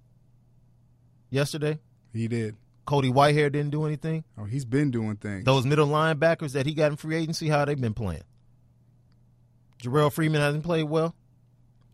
[1.30, 1.78] yesterday.
[2.12, 2.56] He did.
[2.84, 4.24] Cody Whitehair didn't do anything.
[4.36, 5.44] Oh, he's been doing things.
[5.44, 8.24] Those middle linebackers that he got in free agency, how they been playing?
[9.82, 11.14] Jerrell Freeman hasn't played well.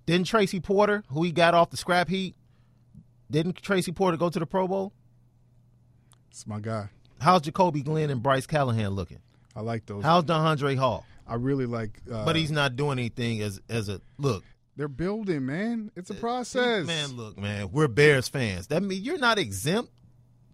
[0.07, 2.35] Didn't Tracy Porter, who he got off the scrap heap,
[3.31, 4.93] didn't Tracy Porter go to the Pro Bowl?
[6.31, 6.91] It's my guy.
[7.21, 9.19] How's Jacoby Glenn and Bryce Callahan looking?
[9.57, 10.05] I like those.
[10.05, 11.05] How's Deiondre' Hall?
[11.27, 12.01] I really like.
[12.11, 14.45] Uh, but he's not doing anything as as a look.
[14.77, 15.91] They're building, man.
[15.97, 16.87] It's a process.
[16.87, 18.69] Man, look, man, we're Bears fans.
[18.69, 19.93] That means you're not exempt.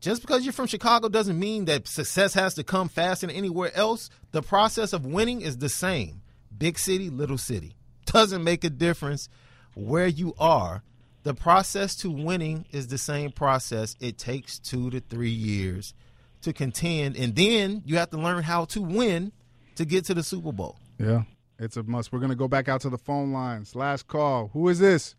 [0.01, 3.75] Just because you're from Chicago doesn't mean that success has to come faster than anywhere
[3.75, 4.11] else.
[4.33, 6.23] The process of winning is the same.
[6.57, 7.75] Big city, little city.
[8.07, 9.29] Doesn't make a difference
[9.75, 10.83] where you are.
[11.25, 13.97] The process to winning is the same process.
[13.99, 15.95] It takes two to three years
[16.43, 19.33] to contend, and then you have to learn how to win
[19.77, 20.79] to get to the Super Bowl.
[20.99, 21.23] Yeah,
[21.59, 22.13] it's a must.
[22.13, 23.75] We're gonna go back out to the phone lines.
[23.75, 24.51] Last call.
[24.53, 25.15] Who is this?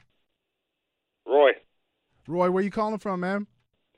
[1.26, 1.54] Roy,
[2.28, 3.48] Roy, where you calling from, man?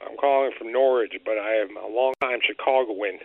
[0.01, 3.19] I'm calling from Norwich, but I am a long-time Chicagoan.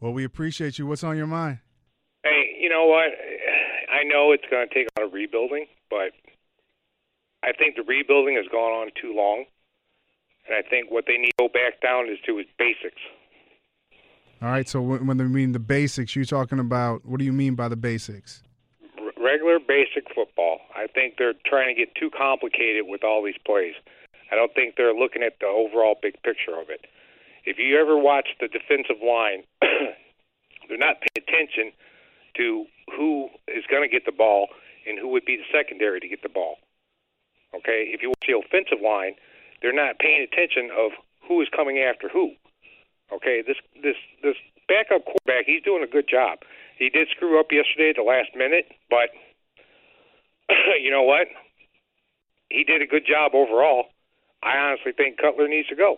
[0.00, 0.86] Well, we appreciate you.
[0.86, 1.58] What's on your mind?
[2.24, 3.12] Hey, you know what?
[3.92, 6.12] I know it's going to take a lot of rebuilding, but
[7.46, 9.44] I think the rebuilding has gone on too long,
[10.46, 13.00] and I think what they need to go back down is to is basics.
[14.42, 14.68] All right.
[14.68, 17.68] So when, when they mean the basics, you're talking about what do you mean by
[17.68, 18.42] the basics?
[18.98, 20.58] R- regular basic football.
[20.74, 23.74] I think they're trying to get too complicated with all these plays.
[24.30, 26.86] I don't think they're looking at the overall big picture of it.
[27.44, 29.44] If you ever watch the defensive line,
[30.68, 31.72] they're not paying attention
[32.36, 32.66] to
[32.96, 34.48] who is going to get the ball
[34.86, 36.56] and who would be the secondary to get the ball.
[37.66, 39.14] Okay, if you watch the offensive line,
[39.60, 40.92] they're not paying attention of
[41.26, 42.30] who is coming after who.
[43.12, 44.36] Okay, this this this
[44.68, 46.38] backup quarterback, he's doing a good job.
[46.78, 49.10] He did screw up yesterday at the last minute, but
[50.80, 51.26] you know what?
[52.50, 53.86] He did a good job overall.
[54.44, 55.96] I honestly think Cutler needs to go.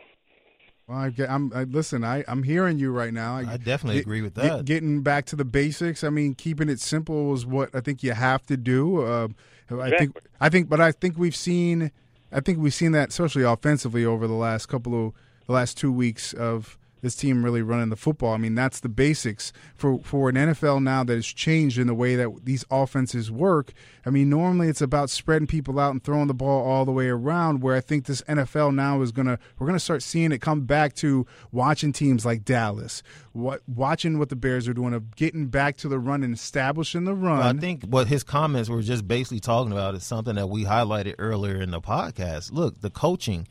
[0.87, 2.03] Well, I get, I'm I, listen.
[2.03, 3.37] I I'm hearing you right now.
[3.37, 4.65] I definitely agree with that.
[4.65, 6.03] getting back to the basics.
[6.03, 9.03] I mean, keeping it simple is what I think you have to do.
[9.03, 9.29] Uh,
[9.71, 11.91] I think I think, but I think we've seen.
[12.31, 15.13] I think we've seen that, especially offensively, over the last couple of
[15.47, 18.33] the last two weeks of this team really running the football.
[18.33, 21.95] I mean, that's the basics for for an NFL now that has changed in the
[21.95, 23.73] way that these offenses work.
[24.05, 27.09] I mean, normally it's about spreading people out and throwing the ball all the way
[27.09, 27.63] around.
[27.63, 30.95] Where I think this NFL now is gonna we're gonna start seeing it come back
[30.97, 35.77] to watching teams like Dallas, what watching what the Bears are doing of getting back
[35.79, 37.39] to the run and establishing the run.
[37.39, 40.65] Well, I think what his comments were just basically talking about is something that we
[40.65, 42.53] highlighted earlier in the podcast.
[42.53, 43.47] Look, the coaching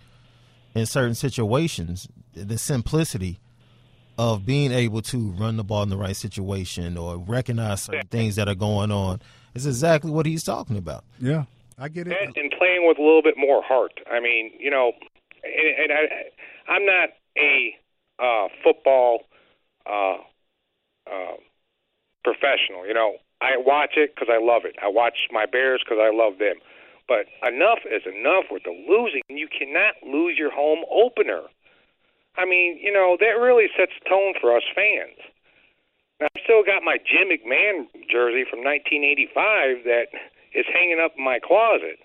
[0.77, 2.07] in certain situations,
[2.45, 3.39] the simplicity
[4.17, 8.35] of being able to run the ball in the right situation or recognize certain things
[8.35, 9.21] that are going on
[9.53, 11.03] is exactly what he's talking about.
[11.19, 11.45] Yeah,
[11.77, 12.17] I get it.
[12.19, 13.99] And, and playing with a little bit more heart.
[14.11, 14.93] I mean, you know,
[15.43, 17.75] and, and I, I'm not a
[18.19, 19.21] uh, football
[19.85, 20.17] uh,
[21.05, 21.37] uh,
[22.23, 22.87] professional.
[22.87, 24.75] You know, I watch it because I love it.
[24.81, 26.55] I watch my Bears because I love them.
[27.07, 29.21] But enough is enough with the losing.
[29.29, 31.43] You cannot lose your home opener.
[32.37, 35.17] I mean, you know, that really sets the tone for us fans.
[36.19, 40.13] Now, I've still got my Jim McMahon jersey from 1985 that
[40.53, 41.97] is hanging up in my closet.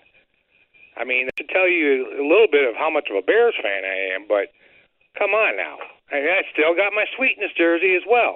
[0.97, 3.85] I mean, to tell you a little bit of how much of a Bears fan
[3.85, 4.53] I am, but
[5.17, 5.77] come on now.
[6.11, 8.35] I, mean, I still got my Sweetness jersey as well.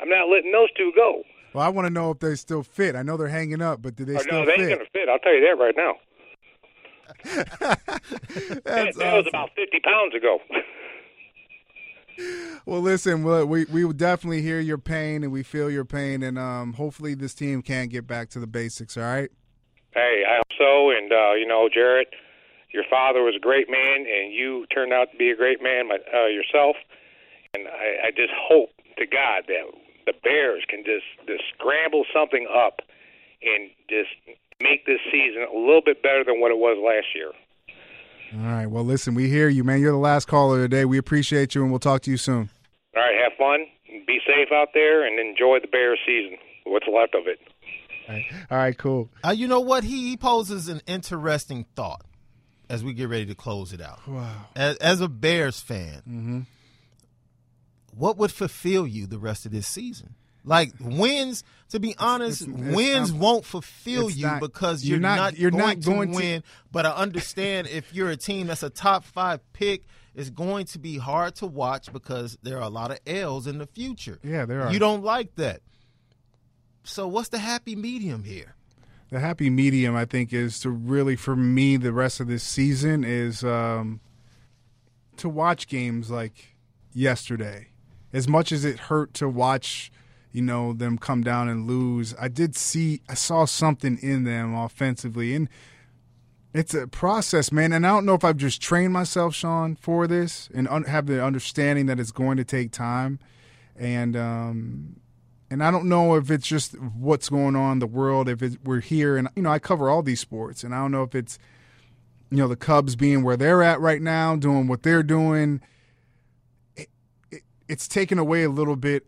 [0.00, 1.22] I'm not letting those two go.
[1.54, 2.96] Well, I want to know if they still fit.
[2.96, 4.60] I know they're hanging up, but do they oh, still no, they fit?
[4.60, 5.08] ain't gonna fit.
[5.08, 5.94] I'll tell you that right now.
[7.24, 9.12] that, that awesome.
[9.12, 10.38] was about 50 pounds ago.
[12.66, 16.38] well, listen, we we will definitely hear your pain and we feel your pain, and
[16.38, 18.96] um, hopefully this team can get back to the basics.
[18.96, 19.30] All right.
[19.94, 20.90] Hey, I hope so.
[20.90, 22.08] And uh, you know, Jarrett,
[22.72, 25.88] your father was a great man, and you turned out to be a great man
[25.90, 26.76] uh, yourself.
[27.54, 29.64] And I, I just hope to God that
[30.06, 32.80] the Bears can just just scramble something up
[33.42, 34.10] and just
[34.60, 37.32] make this season a little bit better than what it was last year.
[38.34, 38.66] All right.
[38.66, 39.80] Well, listen, we hear you, man.
[39.80, 40.84] You're the last caller today.
[40.84, 42.50] We appreciate you, and we'll talk to you soon.
[42.96, 43.14] All right.
[43.22, 43.66] Have fun.
[44.06, 46.38] Be safe out there, and enjoy the Bears season.
[46.64, 47.38] What's left of it.
[48.08, 48.24] All right.
[48.50, 49.10] All right cool.
[49.24, 49.84] Uh, you know what?
[49.84, 52.04] He, he poses an interesting thought
[52.68, 54.06] as we get ready to close it out.
[54.06, 54.46] Wow.
[54.54, 56.40] As, as a Bears fan, mm-hmm.
[57.92, 60.14] what would fulfill you the rest of this season?
[60.48, 64.94] Like wins, to be honest, it's, it's, wins um, won't fulfill you not, because you're,
[64.94, 66.40] you're not, you're going, not going to win.
[66.42, 66.48] To...
[66.70, 69.82] But I understand if you're a team that's a top five pick,
[70.14, 73.58] it's going to be hard to watch because there are a lot of L's in
[73.58, 74.20] the future.
[74.22, 74.72] Yeah, there are.
[74.72, 75.62] You don't like that.
[76.84, 78.54] So what's the happy medium here?
[79.10, 83.02] The happy medium, I think, is to really, for me, the rest of this season
[83.02, 84.00] is um,
[85.16, 86.56] to watch games like
[86.92, 87.68] yesterday.
[88.12, 89.90] As much as it hurt to watch
[90.36, 92.14] you know, them come down and lose.
[92.20, 95.34] I did see, I saw something in them offensively.
[95.34, 95.48] And
[96.52, 97.72] it's a process, man.
[97.72, 101.06] And I don't know if I've just trained myself, Shaun, for this and un- have
[101.06, 103.18] the understanding that it's going to take time.
[103.76, 105.00] And, um,
[105.50, 108.58] and I don't know if it's just what's going on in the world, if it,
[108.62, 109.16] we're here.
[109.16, 110.62] And, you know, I cover all these sports.
[110.62, 111.38] And I don't know if it's,
[112.30, 115.62] you know, the Cubs being where they're at right now, doing what they're doing.
[116.76, 116.90] It,
[117.30, 119.06] it, it's taken away a little bit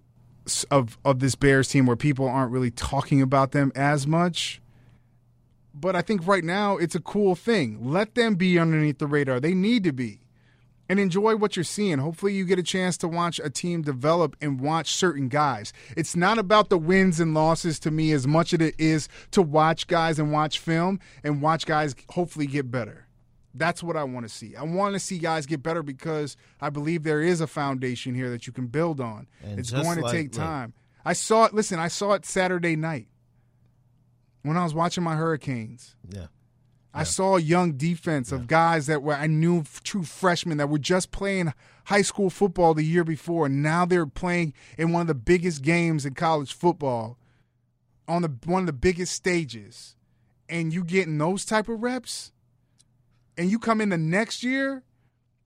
[0.70, 4.60] of of this Bears team where people aren't really talking about them as much.
[5.74, 7.78] But I think right now it's a cool thing.
[7.80, 9.38] Let them be underneath the radar.
[9.40, 10.20] They need to be.
[10.90, 11.98] And enjoy what you're seeing.
[11.98, 15.74] Hopefully, you get a chance to watch a team develop and watch certain guys.
[15.98, 19.42] It's not about the wins and losses to me as much as it is to
[19.42, 23.07] watch guys and watch film and watch guys hopefully get better.
[23.58, 24.56] That's what I want to see.
[24.56, 28.30] I want to see guys get better because I believe there is a foundation here
[28.30, 29.26] that you can build on.
[29.42, 30.66] And it's going to like, take time.
[30.66, 31.54] Look, I saw it.
[31.54, 33.08] Listen, I saw it Saturday night
[34.42, 35.96] when I was watching my Hurricanes.
[36.08, 36.26] Yeah.
[36.94, 40.78] I saw a young defense of guys that were I knew true freshmen that were
[40.78, 41.52] just playing
[41.84, 45.62] high school football the year before, and now they're playing in one of the biggest
[45.62, 47.18] games in college football,
[48.08, 49.96] on the one of the biggest stages,
[50.48, 52.32] and you getting those type of reps
[53.38, 54.82] and you come in the next year,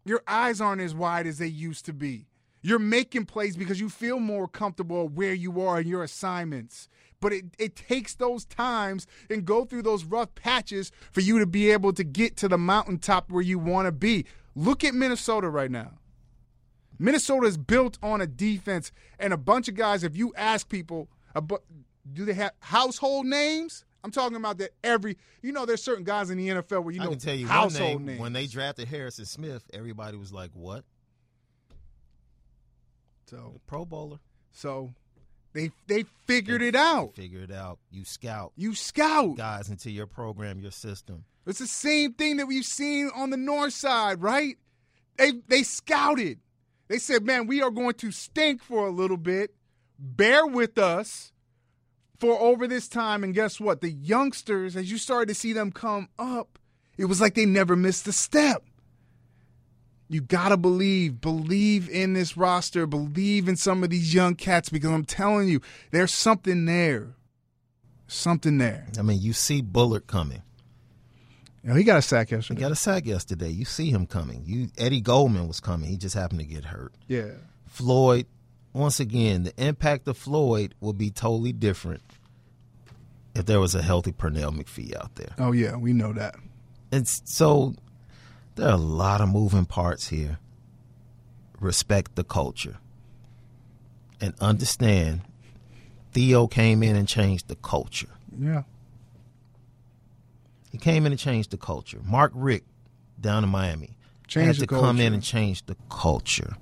[0.05, 2.27] your eyes aren't as wide as they used to be.
[2.63, 6.89] You're making plays because you feel more comfortable where you are in your assignments.
[7.21, 11.47] But it, it takes those times and go through those rough patches for you to
[11.47, 14.25] be able to get to the mountaintop where you want to be.
[14.57, 15.99] Look at Minnesota right now.
[16.99, 20.03] Minnesota is built on a defense and a bunch of guys.
[20.03, 21.09] If you ask people,
[22.13, 23.85] do they have household names?
[24.05, 25.17] I'm talking about that every.
[25.43, 27.47] You know, there's certain guys in the NFL where you know I can tell you
[27.47, 28.07] one household name.
[28.07, 28.21] names.
[28.21, 30.85] When they drafted Harrison Smith, everybody was like, "What?"
[33.27, 34.19] So Pro Bowler.
[34.51, 34.93] So
[35.53, 37.15] they they figured it out.
[37.15, 37.79] Figure it out.
[37.91, 38.53] You scout.
[38.57, 41.25] You scout guys into your program, your system.
[41.47, 44.57] It's the same thing that we've seen on the north side, right?
[45.17, 46.41] They they scouted.
[46.89, 49.55] They said, "Man, we are going to stink for a little bit.
[49.99, 51.33] Bear with us
[52.23, 53.81] for over this time." And guess what?
[53.81, 56.59] The youngsters, as you started to see them come up,
[56.97, 58.63] it was like they never missed a step.
[60.09, 64.91] You gotta believe, believe in this roster, believe in some of these young cats because
[64.91, 65.61] I'm telling you,
[65.91, 67.15] there's something there.
[68.07, 68.89] Something there.
[68.99, 70.43] I mean, you see Bullard coming.
[71.65, 72.59] Yeah, he got a sack yesterday.
[72.59, 73.49] He got a sack yesterday.
[73.49, 74.43] You see him coming.
[74.45, 75.89] You Eddie Goldman was coming.
[75.89, 76.93] He just happened to get hurt.
[77.09, 77.33] Yeah.
[77.67, 78.27] Floyd,
[78.73, 82.03] once again, the impact of Floyd will be totally different
[83.35, 85.35] if there was a healthy Pernell McPhee out there.
[85.39, 86.37] Oh yeah, we know that.
[86.91, 87.75] It's so
[88.55, 90.39] there are a lot of moving parts here.
[91.61, 92.79] Respect the culture.
[94.21, 95.23] And understand
[96.13, 98.11] Theo came in and changed the culture.
[98.39, 98.63] Yeah.
[100.71, 102.01] He came in and changed the culture.
[102.05, 102.67] Mark Richt
[103.21, 103.97] down in Miami
[104.27, 106.57] Changed had to come in and change the culture.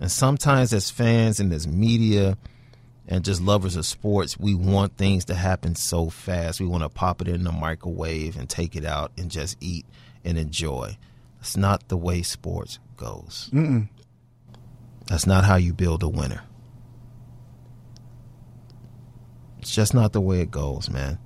[0.00, 2.38] And sometimes as fans and as media
[3.06, 6.60] and just lovers of sports, we want things to happen so fast.
[6.60, 9.84] We want to pop it in the microwave and take it out and just eat
[10.24, 10.96] and enjoy.
[11.38, 13.50] That's not the way sports goes.
[13.52, 13.88] Mm-mm.
[15.06, 16.42] That's not how you build a winner.
[19.58, 21.18] It's just not the way it goes, man.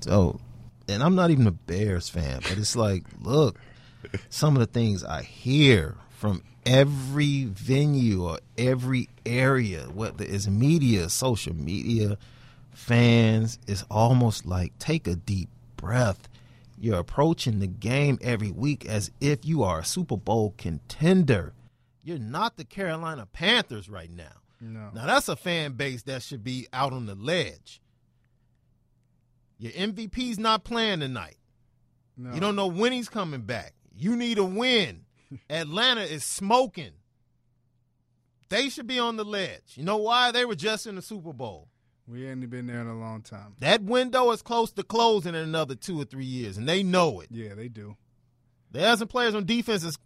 [0.00, 0.40] So,
[0.88, 3.58] and I'm not even a Bears fan, but it's like, look,
[4.30, 11.08] some of the things I hear from every venue or every area, whether it's media,
[11.08, 12.18] social media,
[12.72, 16.28] fans, it's almost like take a deep breath.
[16.78, 21.54] You're approaching the game every week as if you are a Super Bowl contender.
[22.02, 24.24] You're not the Carolina Panthers right now.
[24.60, 24.90] No.
[24.94, 27.80] Now that's a fan base that should be out on the ledge.
[29.58, 31.36] Your MVP's not playing tonight.
[32.16, 32.34] No.
[32.34, 33.72] You don't know when he's coming back.
[33.96, 35.05] You need a win.
[35.50, 36.92] Atlanta is smoking.
[38.48, 39.74] They should be on the ledge.
[39.74, 40.30] You know why?
[40.30, 41.68] They were just in the Super Bowl.
[42.08, 43.56] We ain't been there in a long time.
[43.58, 47.20] That window is close to closing in another two or three years, and they know
[47.20, 47.28] it.
[47.32, 47.96] Yeah, they do.
[48.70, 49.98] They have some players on defense is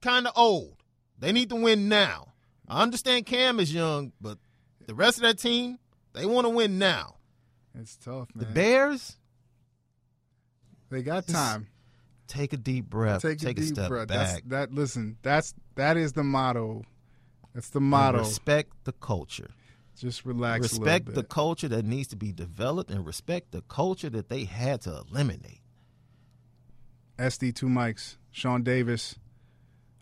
[0.00, 0.76] kind of old.
[1.18, 2.34] They need to win now.
[2.68, 4.38] I understand Cam is young, but
[4.86, 5.78] the rest of that team,
[6.12, 7.16] they want to win now.
[7.74, 8.46] It's tough, The.
[8.46, 9.16] Bears,
[10.90, 11.68] they got time.
[12.30, 13.22] Take a deep breath.
[13.22, 14.06] Take, Take, a deep step breath.
[14.06, 14.28] back.
[14.28, 14.72] That's that.
[14.72, 16.84] Listen, that's that is the motto.
[17.54, 18.18] That's the motto.
[18.18, 19.50] And respect the culture.
[19.96, 20.62] Just relax.
[20.62, 24.28] respect a little the culture that needs to be developed and respect the culture that
[24.28, 25.60] they had to eliminate.
[27.18, 28.16] SD2 mics.
[28.30, 29.16] Shaun Davis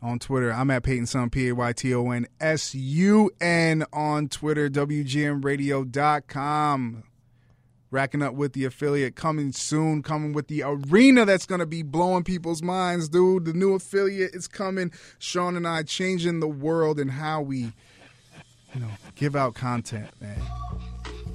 [0.02, 0.52] on Twitter.
[0.52, 4.68] I'm at Payton Sun, P A Y T O N S U N on Twitter,
[4.68, 7.04] WGNradio.com.
[7.90, 11.82] Racking up with the affiliate coming soon, coming with the arena that's going to be
[11.82, 13.46] blowing people's minds, dude.
[13.46, 14.92] The new affiliate is coming.
[15.18, 17.72] Shaun and I changing the world and how we,
[18.74, 20.38] you know, give out content, man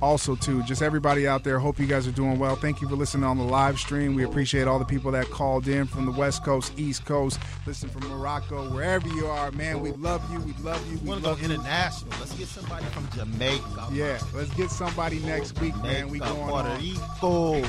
[0.01, 2.95] also too just everybody out there hope you guys are doing well thank you for
[2.95, 6.11] listening on the live stream we appreciate all the people that called in from the
[6.11, 10.53] west coast east coast listen from morocco wherever you are man we love you we
[10.61, 12.11] love you we want to go love you international.
[12.19, 13.87] Let's get somebody from Jamaica.
[13.91, 16.75] yeah let's get somebody next week man we going Puerto.
[16.77, 17.63] Rico.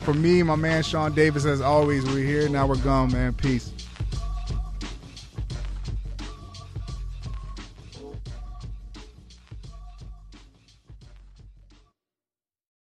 [0.00, 3.72] for me my man shaun davis as always we're here now we're gone man peace